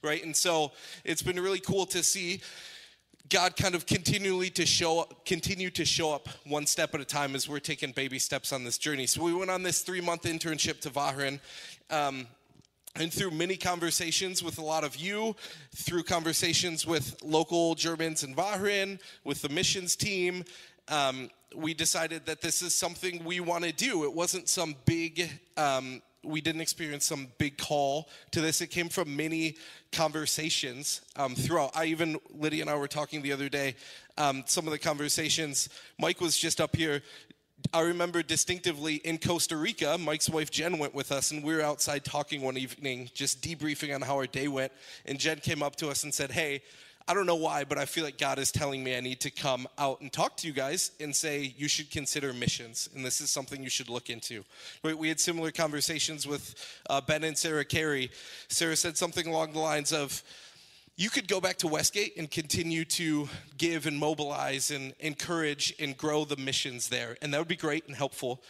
[0.02, 0.24] Right?
[0.24, 0.72] And so,
[1.04, 2.40] it's been really cool to see
[3.30, 7.36] God kind of continually to show continue to show up one step at a time
[7.36, 9.06] as we're taking baby steps on this journey.
[9.06, 11.40] So we went on this three month internship to Waren.
[11.90, 12.26] Um,
[12.96, 15.36] and through many conversations with a lot of you,
[15.76, 20.44] through conversations with local Germans in Waren, with the missions team,
[20.88, 24.02] um, we decided that this is something we want to do.
[24.02, 28.60] It wasn't some big um, we didn't experience some big call to this.
[28.60, 29.56] It came from many
[29.92, 31.70] conversations um, throughout.
[31.74, 33.76] I even, Lydia and I were talking the other day,
[34.18, 35.68] um, some of the conversations.
[35.98, 37.02] Mike was just up here.
[37.72, 41.60] I remember distinctively in Costa Rica, Mike's wife Jen went with us, and we were
[41.60, 44.72] outside talking one evening, just debriefing on how our day went.
[45.04, 46.62] And Jen came up to us and said, Hey,
[47.10, 49.32] I don't know why, but I feel like God is telling me I need to
[49.32, 53.20] come out and talk to you guys and say you should consider missions, and this
[53.20, 54.44] is something you should look into.
[54.84, 56.54] We had similar conversations with
[56.88, 58.12] uh, Ben and Sarah Carey.
[58.46, 60.22] Sarah said something along the lines of,
[60.96, 63.28] you could go back to Westgate and continue to
[63.58, 67.88] give and mobilize and encourage and grow the missions there, and that would be great
[67.88, 68.40] and helpful.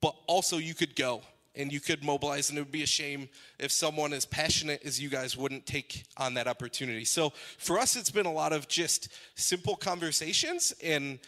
[0.00, 1.22] But also, you could go
[1.56, 3.28] and you could mobilize and it would be a shame
[3.58, 7.04] if someone as passionate as you guys wouldn't take on that opportunity.
[7.04, 11.18] So for us it's been a lot of just simple conversations and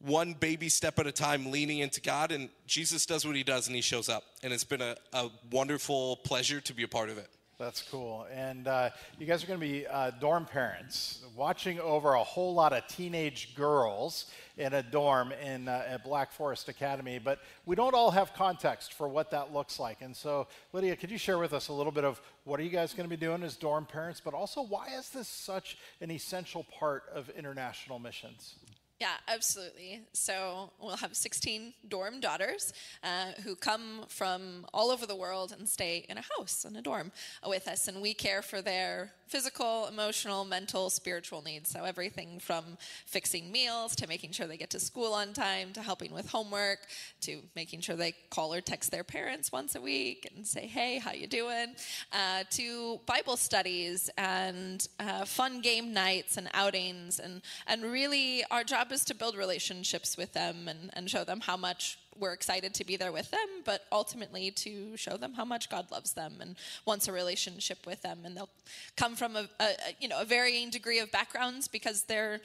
[0.00, 3.66] one baby step at a time leaning into god and jesus does what he does
[3.66, 7.08] and he shows up and it's been a, a wonderful pleasure to be a part
[7.08, 8.26] of it that's cool.
[8.30, 12.52] And uh, you guys are going to be uh, dorm parents, watching over a whole
[12.52, 14.26] lot of teenage girls
[14.58, 17.18] in a dorm in uh, at Black Forest Academy.
[17.18, 20.02] But we don't all have context for what that looks like.
[20.02, 22.70] And so, Lydia, could you share with us a little bit of what are you
[22.70, 26.10] guys going to be doing as dorm parents, but also why is this such an
[26.10, 28.56] essential part of international missions?
[28.98, 30.00] Yeah, absolutely.
[30.14, 35.68] So we'll have 16 dorm daughters uh, who come from all over the world and
[35.68, 37.12] stay in a house, in a dorm
[37.46, 37.88] with us.
[37.88, 41.68] And we care for their physical, emotional, mental, spiritual needs.
[41.68, 45.82] So everything from fixing meals to making sure they get to school on time to
[45.82, 46.78] helping with homework
[47.22, 50.98] to making sure they call or text their parents once a week and say, hey,
[50.98, 51.74] how you doing?
[52.12, 57.18] Uh, to Bible studies and uh, fun game nights and outings.
[57.18, 61.40] And, and really our job is to build relationships with them and, and show them
[61.40, 65.44] how much we're excited to be there with them, but ultimately to show them how
[65.44, 68.20] much God loves them and wants a relationship with them.
[68.24, 68.48] And they'll
[68.96, 69.68] come from a, a
[70.00, 72.40] you know a varying degree of backgrounds because they're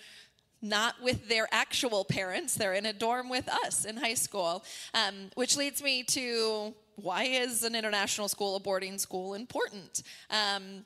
[0.61, 2.55] not with their actual parents.
[2.55, 4.63] They're in a dorm with us in high school,
[4.93, 10.03] um, which leads me to why is an international school, a boarding school, important?
[10.30, 10.85] Um,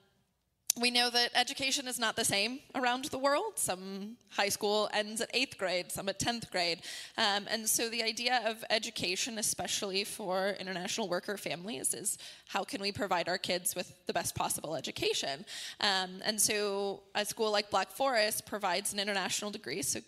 [0.80, 3.54] we know that education is not the same around the world.
[3.56, 6.82] Some high school ends at eighth grade, some at 10th grade.
[7.18, 12.82] Um, and so the idea of education, especially for international worker families, is how can
[12.82, 15.46] we provide our kids with the best possible education?
[15.80, 20.02] Um, and so a school like Black Forest provides an international degree, so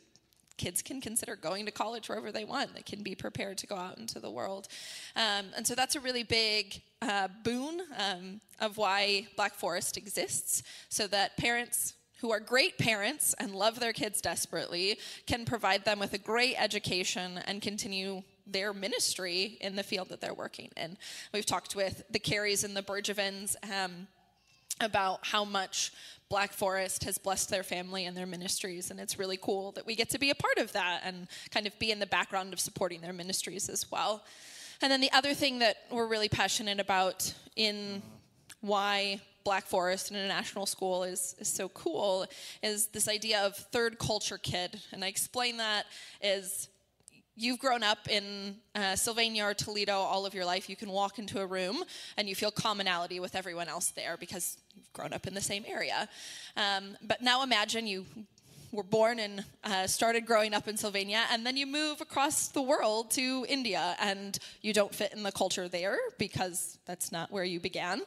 [0.57, 2.73] kids can consider going to college wherever they want.
[2.73, 4.67] They can be prepared to go out into the world.
[5.15, 10.63] Um, and so that's a really big uh, boon um, of why Black Forest exists,
[10.89, 14.97] so that parents who are great parents and love their kids desperately
[15.27, 20.21] can provide them with a great education and continue their ministry in the field that
[20.21, 20.97] they're working in.
[21.33, 24.07] We've talked with the Careys and the Bergevins um,
[24.81, 25.91] about how much
[26.29, 29.95] Black Forest has blessed their family and their ministries, and it's really cool that we
[29.95, 32.59] get to be a part of that and kind of be in the background of
[32.59, 34.23] supporting their ministries as well.
[34.81, 38.01] And then the other thing that we're really passionate about in
[38.61, 42.25] why Black Forest International School is, is so cool
[42.61, 44.81] is this idea of third culture kid.
[44.91, 45.85] And I explain that
[46.21, 46.67] is
[47.37, 50.69] you've grown up in uh, Sylvania or Toledo all of your life.
[50.69, 51.83] You can walk into a room
[52.17, 55.63] and you feel commonality with everyone else there because you've grown up in the same
[55.67, 56.09] area.
[56.57, 58.05] Um, but now imagine you
[58.71, 62.61] were born and uh, started growing up in Sylvania, and then you move across the
[62.61, 67.45] world to India, and you don't fit in the culture there because that's not where
[67.45, 68.01] you began.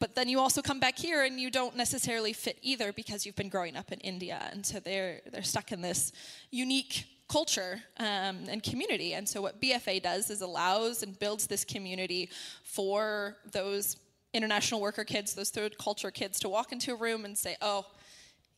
[0.00, 3.36] But then you also come back here, and you don't necessarily fit either because you've
[3.36, 6.12] been growing up in India, and so they're they're stuck in this
[6.50, 9.14] unique culture um, and community.
[9.14, 12.30] And so what BFA does is allows and builds this community
[12.64, 13.96] for those
[14.34, 17.86] international worker kids, those third culture kids, to walk into a room and say, "Oh."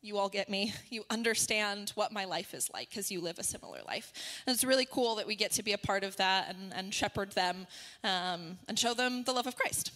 [0.05, 0.75] you all get me.
[0.91, 4.13] You understand what my life is like because you live a similar life.
[4.45, 6.93] And it's really cool that we get to be a part of that and, and
[6.93, 7.69] shepherd them
[8.03, 9.93] um, and show them the love of Christ.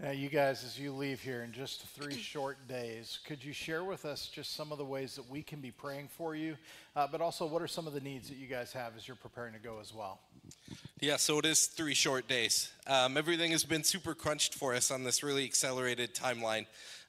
[0.00, 3.84] Now, you guys, as you leave here in just three short days, could you share
[3.84, 6.56] with us just some of the ways that we can be praying for you,
[6.96, 9.16] uh, but also what are some of the needs that you guys have as you're
[9.16, 10.18] preparing to go as well?
[11.00, 12.72] Yeah, so it is three short days.
[12.88, 16.66] Um, everything has been super crunched for us on this really accelerated timeline.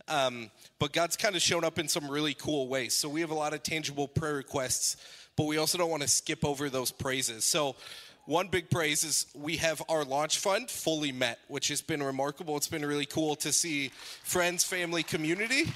[0.07, 2.93] Um, but God's kind of shown up in some really cool ways.
[2.93, 4.97] So we have a lot of tangible prayer requests,
[5.35, 7.45] but we also don't want to skip over those praises.
[7.45, 7.75] So
[8.25, 12.57] one big praise is we have our launch fund fully met, which has been remarkable.
[12.57, 13.89] It's been really cool to see
[14.23, 15.71] friends, family, community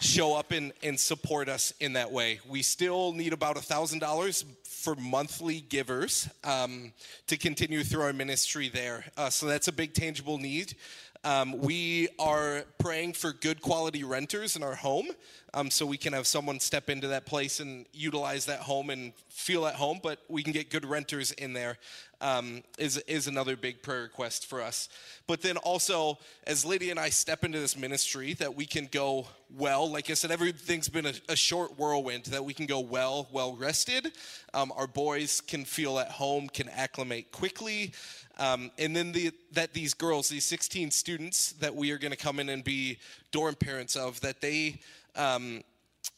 [0.00, 2.40] show up and, and support us in that way.
[2.48, 6.92] We still need about $1,000 for monthly givers um,
[7.26, 9.04] to continue through our ministry there.
[9.16, 10.76] Uh, so that's a big tangible need.
[11.24, 15.08] Um, we are praying for good quality renters in our home
[15.54, 19.12] um, so we can have someone step into that place and utilize that home and
[19.28, 21.78] feel at home, but we can get good renters in there.
[22.20, 24.88] Um, is is another big prayer request for us.
[25.28, 26.18] But then also,
[26.48, 29.88] as Lydia and I step into this ministry, that we can go well.
[29.88, 32.24] Like I said, everything's been a, a short whirlwind.
[32.24, 34.10] That we can go well, well rested.
[34.52, 37.92] Um, our boys can feel at home, can acclimate quickly.
[38.38, 42.16] Um, and then the, that these girls, these 16 students that we are going to
[42.16, 42.98] come in and be
[43.32, 44.80] dorm parents of, that they
[45.16, 45.62] um,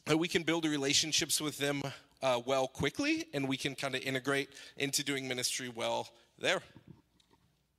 [0.05, 1.81] that we can build relationships with them
[2.21, 6.61] uh, well quickly, and we can kind of integrate into doing ministry well there.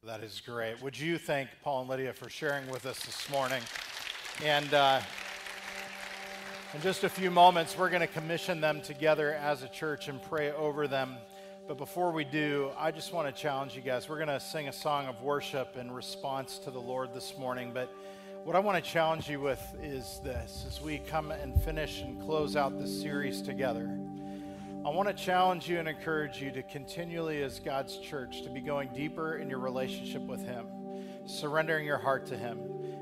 [0.04, 0.82] That is great.
[0.82, 3.62] Would you thank Paul and Lydia for sharing with us this morning?
[4.42, 5.00] And uh,
[6.74, 10.20] in just a few moments, we're going to commission them together as a church and
[10.22, 11.16] pray over them.
[11.68, 14.08] But before we do, I just want to challenge you guys.
[14.08, 17.70] We're going to sing a song of worship in response to the Lord this morning.
[17.72, 17.88] But
[18.42, 22.20] what I want to challenge you with is this as we come and finish and
[22.20, 23.96] close out this series together.
[24.84, 28.60] I want to challenge you and encourage you to continually, as God's church, to be
[28.60, 30.66] going deeper in your relationship with Him,
[31.26, 32.58] surrendering your heart to Him,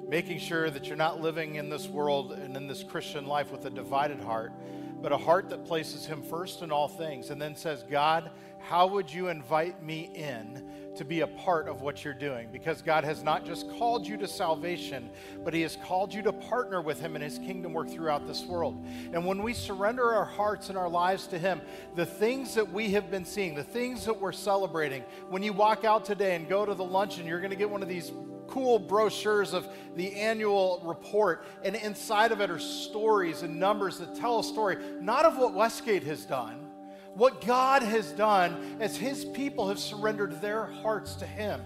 [0.07, 3.65] making sure that you're not living in this world and in this Christian life with
[3.65, 4.53] a divided heart,
[5.02, 8.86] but a heart that places Him first in all things and then says, God, how
[8.86, 12.48] would you invite me in to be a part of what you're doing?
[12.52, 15.10] Because God has not just called you to salvation,
[15.44, 18.44] but He has called you to partner with Him in His kingdom work throughout this
[18.44, 18.84] world.
[19.12, 21.60] And when we surrender our hearts and our lives to Him,
[21.94, 25.84] the things that we have been seeing, the things that we're celebrating, when you walk
[25.84, 28.12] out today and go to the luncheon, you're going to get one of these
[28.50, 34.14] cool brochures of the annual report, and inside of it are stories and numbers that
[34.16, 36.69] tell a story, not of what Westgate has done,
[37.15, 41.61] what God has done as His people have surrendered their hearts to Him.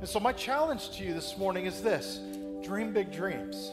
[0.00, 2.20] And so, my challenge to you this morning is this
[2.62, 3.72] dream big dreams.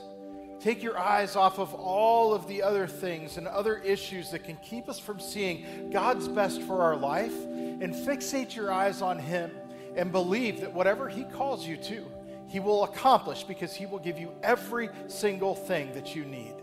[0.60, 4.58] Take your eyes off of all of the other things and other issues that can
[4.58, 9.52] keep us from seeing God's best for our life and fixate your eyes on Him
[9.96, 12.06] and believe that whatever He calls you to,
[12.48, 16.56] He will accomplish because He will give you every single thing that you need.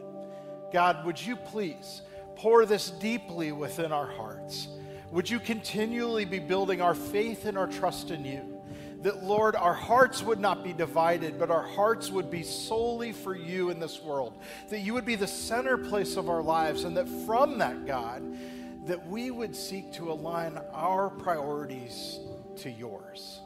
[0.72, 2.02] God, would you please
[2.36, 4.68] pour this deeply within our hearts?
[5.10, 8.60] Would you continually be building our faith and our trust in you?
[9.02, 13.36] That, Lord, our hearts would not be divided, but our hearts would be solely for
[13.36, 14.38] you in this world.
[14.68, 18.22] That you would be the center place of our lives, and that from that, God,
[18.86, 22.18] that we would seek to align our priorities
[22.56, 23.40] to yours.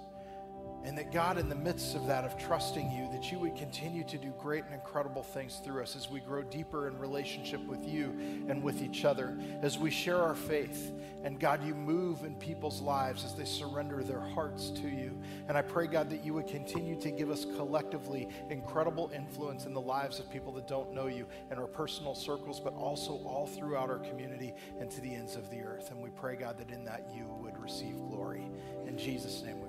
[0.82, 4.02] And that God, in the midst of that, of trusting you, that you would continue
[4.04, 7.86] to do great and incredible things through us as we grow deeper in relationship with
[7.86, 10.92] you and with each other, as we share our faith.
[11.22, 15.20] And God, you move in people's lives as they surrender their hearts to you.
[15.48, 19.74] And I pray, God, that you would continue to give us collectively incredible influence in
[19.74, 23.46] the lives of people that don't know you in our personal circles, but also all
[23.46, 25.90] throughout our community and to the ends of the earth.
[25.90, 28.48] And we pray, God, that in that you would receive glory.
[28.86, 29.59] In Jesus' name.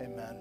[0.00, 0.36] Amen.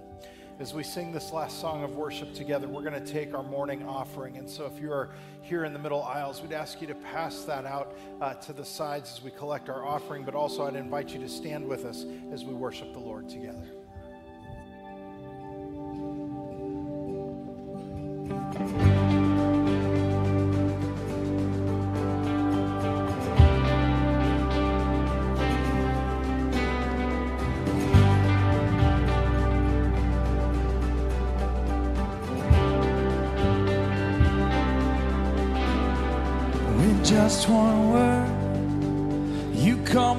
[0.60, 3.84] as we sing this last song of worship together, we're going to take our morning
[3.88, 4.38] offering.
[4.38, 5.10] And so if you are
[5.42, 8.66] here in the middle aisles, we'd ask you to pass that out uh, to the
[8.66, 12.06] sides as we collect our offering, but also I'd invite you to stand with us
[12.32, 13.68] as we worship the Lord together.
[18.60, 18.97] With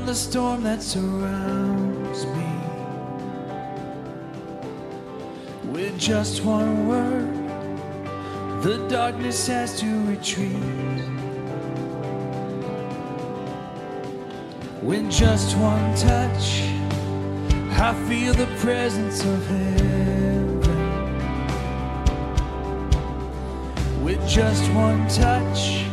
[0.09, 2.51] the storm that surrounds me.
[5.70, 7.28] With just one word,
[8.62, 10.56] the darkness has to retreat.
[14.80, 16.62] With just one touch,
[17.78, 20.60] I feel the presence of heaven.
[24.02, 25.85] With just one touch,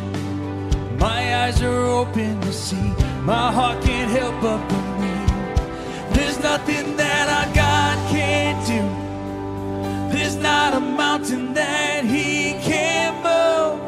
[1.02, 3.15] my eyes are open to see.
[3.26, 6.14] My heart can't help but believe.
[6.14, 10.16] There's nothing that our God can't do.
[10.16, 13.82] There's not a mountain that He can't move.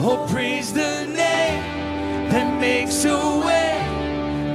[0.00, 3.80] Oh, praise the name that makes a way.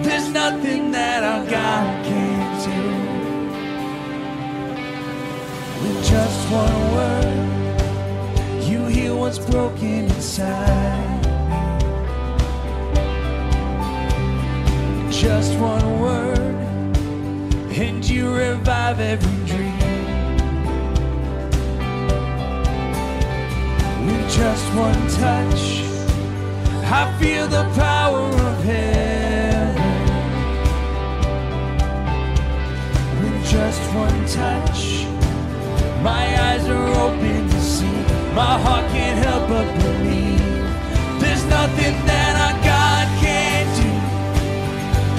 [0.03, 2.81] There's nothing that our God can't do.
[5.81, 11.18] With just one word, you heal what's broken inside.
[15.19, 16.55] Just one word,
[17.77, 19.77] and you revive every dream.
[24.05, 25.83] With just one touch,
[26.85, 29.75] I feel the power of heaven.
[33.21, 35.05] With just one touch,
[36.01, 37.99] my eyes are open to see.
[38.33, 41.19] My heart can't help but believe.
[41.19, 42.58] There's nothing that I.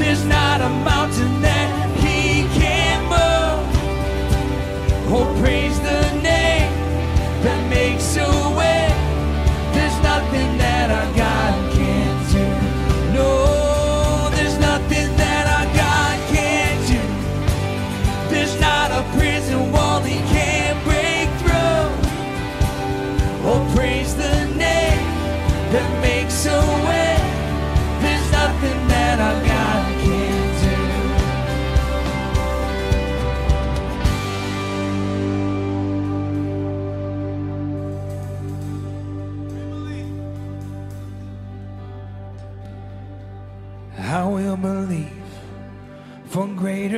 [0.00, 1.68] There's not a mountain that
[2.00, 3.62] He can't move.
[5.12, 5.79] Oh, praise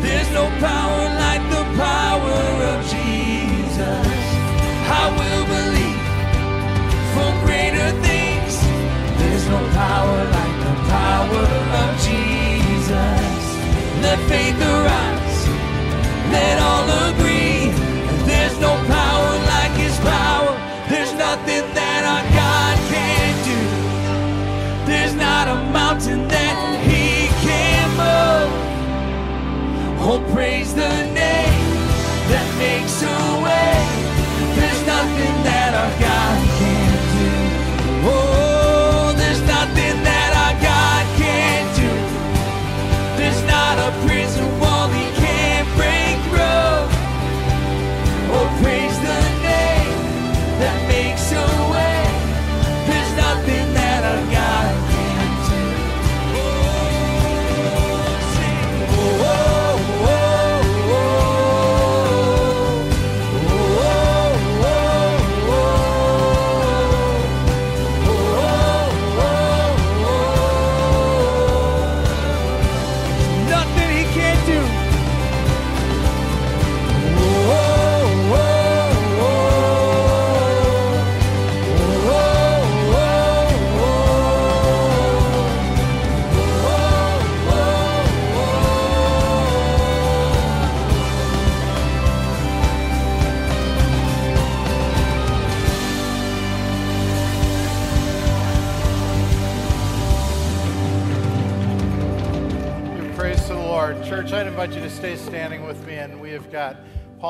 [0.00, 2.40] There's no power like the power
[2.72, 4.06] of Jesus.
[5.00, 6.04] I will believe
[7.14, 8.54] for greater things.
[9.20, 11.44] There's no power like the power
[11.82, 13.38] of Jesus.
[14.04, 15.38] Let faith arise.
[16.34, 17.72] Let all agree.
[18.30, 20.54] There's no power like His power.
[20.88, 23.60] There's nothing that our God can't do.
[24.90, 26.47] There's not a mountain that
[30.10, 31.68] Oh, praise the name
[32.32, 33.76] that makes a way.
[34.56, 36.47] There's nothing that our God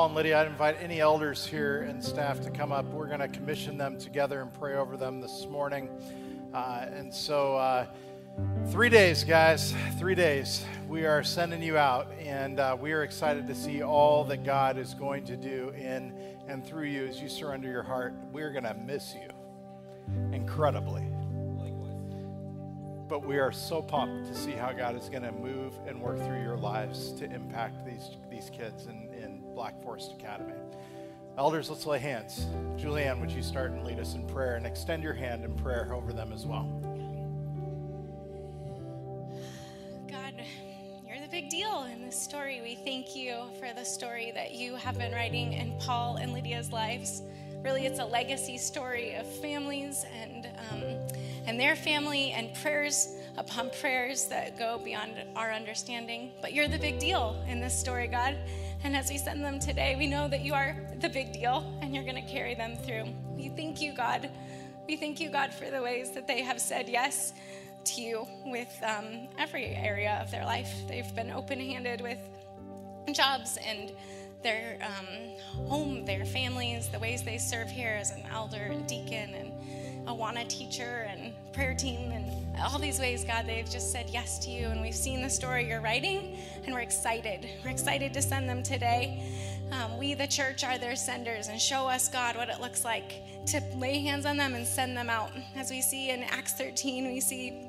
[0.09, 0.41] and Lydia.
[0.41, 2.85] I'd invite any elders here and staff to come up.
[2.85, 5.87] We're going to commission them together and pray over them this morning.
[6.51, 7.85] Uh, and so, uh,
[8.69, 10.65] three days, guys, three days.
[10.87, 14.79] We are sending you out, and uh, we are excited to see all that God
[14.79, 16.11] is going to do in
[16.47, 18.15] and through you as you surrender your heart.
[18.31, 19.29] We're going to miss you
[20.33, 21.05] incredibly
[23.09, 26.19] but we are so pumped to see how God is going to move and work
[26.19, 29.08] through your lives to impact these, these kids in
[29.59, 30.53] Black Forest Academy.
[31.37, 32.47] Elders, let's lay hands.
[32.77, 35.93] Julianne, would you start and lead us in prayer and extend your hand in prayer
[35.93, 36.63] over them as well?
[40.09, 40.33] God,
[41.05, 42.61] you're the big deal in this story.
[42.63, 46.71] We thank you for the story that you have been writing in Paul and Lydia's
[46.71, 47.21] lives.
[47.61, 50.83] Really, it's a legacy story of families and um,
[51.45, 56.31] and their family and prayers upon prayers that go beyond our understanding.
[56.41, 58.37] But you're the big deal in this story, God.
[58.83, 61.93] And as we send them today, we know that you are the big deal and
[61.93, 63.05] you're going to carry them through.
[63.35, 64.29] We thank you, God.
[64.87, 67.33] We thank you, God, for the ways that they have said yes
[67.85, 70.73] to you with um, every area of their life.
[70.87, 72.19] They've been open handed with
[73.13, 73.91] jobs and
[74.43, 79.33] their um, home, their families, the ways they serve here as an elder and deacon
[79.33, 84.39] and Awana teacher and prayer team and all these ways, God, they've just said yes
[84.39, 84.67] to you.
[84.67, 87.47] And we've seen the story you're writing, and we're excited.
[87.63, 89.23] We're excited to send them today.
[89.71, 93.45] Um, we, the church, are their senders, and show us, God, what it looks like
[93.47, 95.31] to lay hands on them and send them out.
[95.55, 97.65] As we see in Acts 13, we see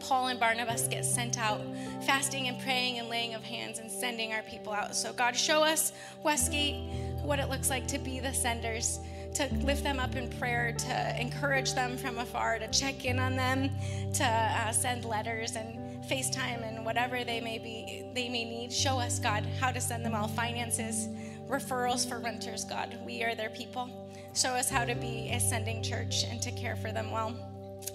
[0.00, 1.60] Paul and Barnabas get sent out,
[2.06, 4.96] fasting and praying and laying of hands and sending our people out.
[4.96, 5.92] So, God, show us,
[6.22, 6.76] Westgate,
[7.22, 9.00] what it looks like to be the senders
[9.34, 13.36] to lift them up in prayer, to encourage them from afar, to check in on
[13.36, 13.70] them,
[14.14, 18.72] to uh, send letters and FaceTime and whatever they may be they may need.
[18.72, 21.08] Show us, God, how to send them all finances,
[21.48, 22.98] referrals for renters, God.
[23.04, 23.88] We are their people.
[24.34, 27.34] Show us how to be a sending church and to care for them well.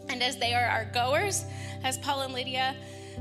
[0.10, 1.46] And as they are our goers,
[1.84, 2.76] as Paul and Lydia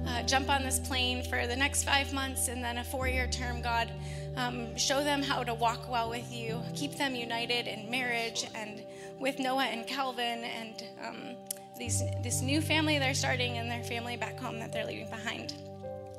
[0.07, 3.27] uh, jump on this plane for the next five months and then a four year
[3.27, 3.91] term, God,
[4.37, 6.63] um, show them how to walk well with you.
[6.75, 8.83] Keep them united in marriage and
[9.19, 11.37] with Noah and Calvin and um,
[11.79, 15.55] these, this new family they're starting and their family back home that they're leaving behind.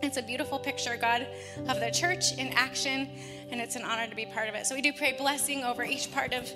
[0.02, 1.28] It's a beautiful picture, God,
[1.68, 3.10] of the church in action,
[3.52, 4.66] and it's an honor to be part of it.
[4.66, 6.50] So we do pray blessing over each part of,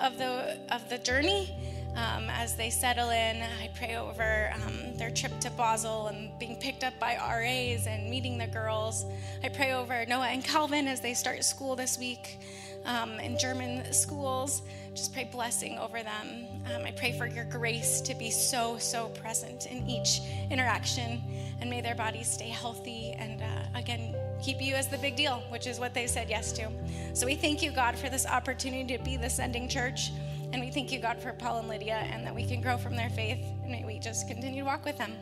[0.00, 1.54] of, the, of the journey
[1.96, 3.42] um, as they settle in.
[3.42, 8.10] I pray over um, their trip to Basel and being picked up by RAs and
[8.10, 9.04] meeting the girls.
[9.42, 12.38] I pray over Noah and Calvin as they start school this week
[12.84, 14.62] um, in German schools.
[14.94, 16.46] Just pray blessing over them.
[16.74, 20.20] Um, I pray for your grace to be so, so present in each
[20.50, 21.22] interaction,
[21.60, 25.42] and may their bodies stay healthy and, uh, again, keep you as the big deal,
[25.50, 26.70] which is what they said yes to.
[27.12, 30.12] So we thank you, God, for this opportunity to be the sending church.
[30.52, 32.96] And we thank you, God, for Paul and Lydia and that we can grow from
[32.96, 33.44] their faith.
[33.62, 35.14] And may we just continue to walk with them.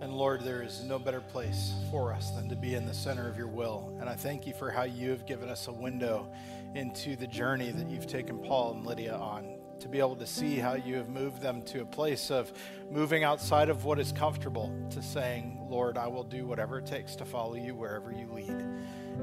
[0.00, 3.28] And Lord, there is no better place for us than to be in the center
[3.28, 3.96] of your will.
[4.00, 6.26] And I thank you for how you have given us a window
[6.74, 9.61] into the journey that you've taken Paul and Lydia on.
[9.82, 12.52] To be able to see how you have moved them to a place of
[12.88, 17.16] moving outside of what is comfortable to saying, Lord, I will do whatever it takes
[17.16, 18.64] to follow you wherever you lead.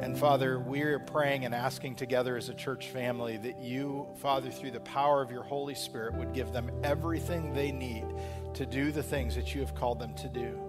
[0.01, 4.71] And Father, we're praying and asking together as a church family that you, Father, through
[4.71, 8.03] the power of your Holy Spirit, would give them everything they need
[8.53, 10.59] to do the things that you have called them to do.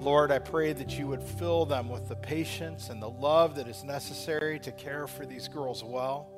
[0.00, 3.68] Lord, I pray that you would fill them with the patience and the love that
[3.68, 6.30] is necessary to care for these girls well.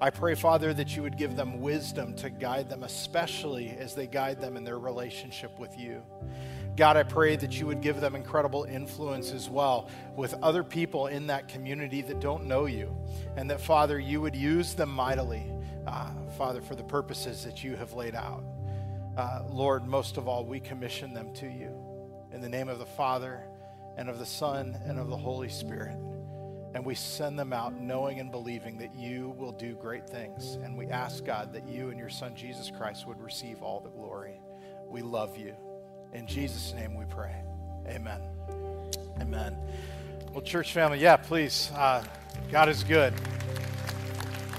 [0.00, 4.06] I pray, Father, that you would give them wisdom to guide them, especially as they
[4.06, 6.02] guide them in their relationship with you.
[6.76, 11.06] God, I pray that you would give them incredible influence as well with other people
[11.06, 12.94] in that community that don't know you.
[13.36, 15.50] And that, Father, you would use them mightily,
[15.86, 18.44] uh, Father, for the purposes that you have laid out.
[19.16, 21.74] Uh, Lord, most of all, we commission them to you.
[22.32, 23.42] In the name of the Father,
[23.96, 25.96] and of the Son, and of the Holy Spirit.
[26.76, 30.58] And we send them out knowing and believing that you will do great things.
[30.62, 33.88] And we ask, God, that you and your Son, Jesus Christ, would receive all the
[33.88, 34.42] glory.
[34.86, 35.56] We love you.
[36.12, 37.34] In Jesus' name we pray.
[37.88, 38.20] Amen.
[39.22, 39.56] Amen.
[40.34, 41.70] Well, church family, yeah, please.
[41.74, 42.04] Uh,
[42.50, 43.14] God is good.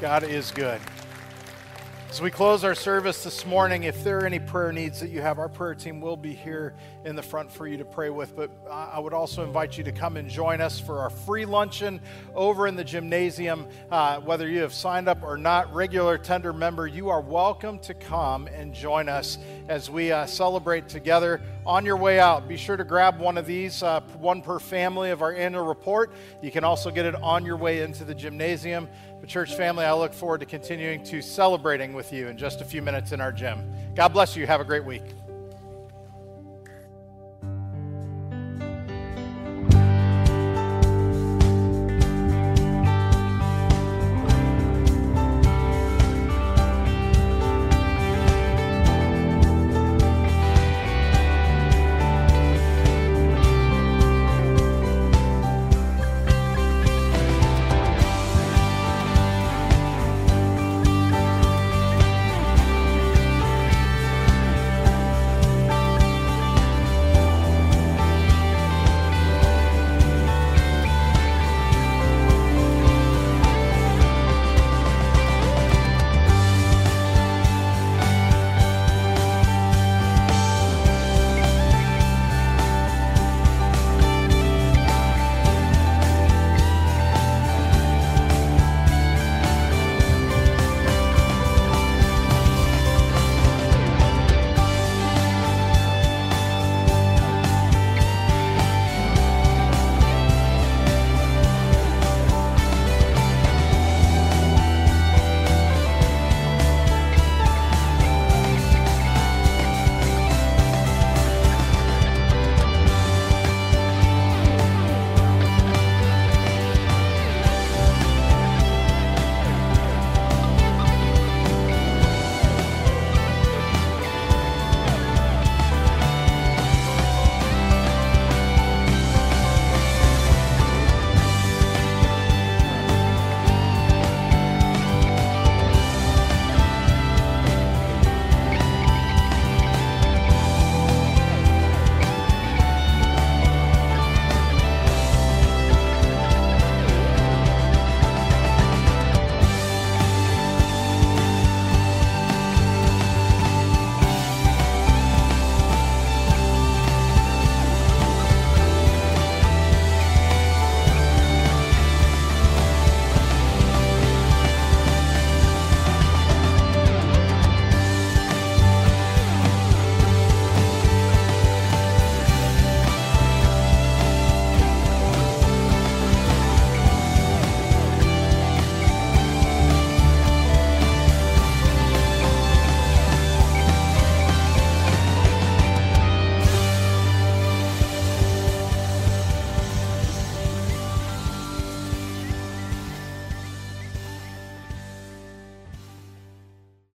[0.01, 0.81] God is good.
[2.09, 5.21] As we close our service this morning, if there are any prayer needs that you
[5.21, 6.73] have, our prayer team will be here
[7.03, 8.33] in the front for you to pray with.
[8.33, 11.99] But I would also invite you to come and join us for our free luncheon
[12.33, 13.67] over in the gymnasium.
[13.91, 17.93] Uh, whether you have signed up or not, regular tender member, you are welcome to
[17.93, 22.77] come and join us as we uh, celebrate together on your way out, be sure
[22.77, 26.13] to grab one of these, uh, one per family of our annual report.
[26.41, 28.87] You can also get it on your way into the gymnasium.
[29.19, 32.65] But, church family, I look forward to continuing to celebrating with you in just a
[32.65, 33.69] few minutes in our gym.
[33.95, 34.47] God bless you.
[34.47, 35.26] Have a great week.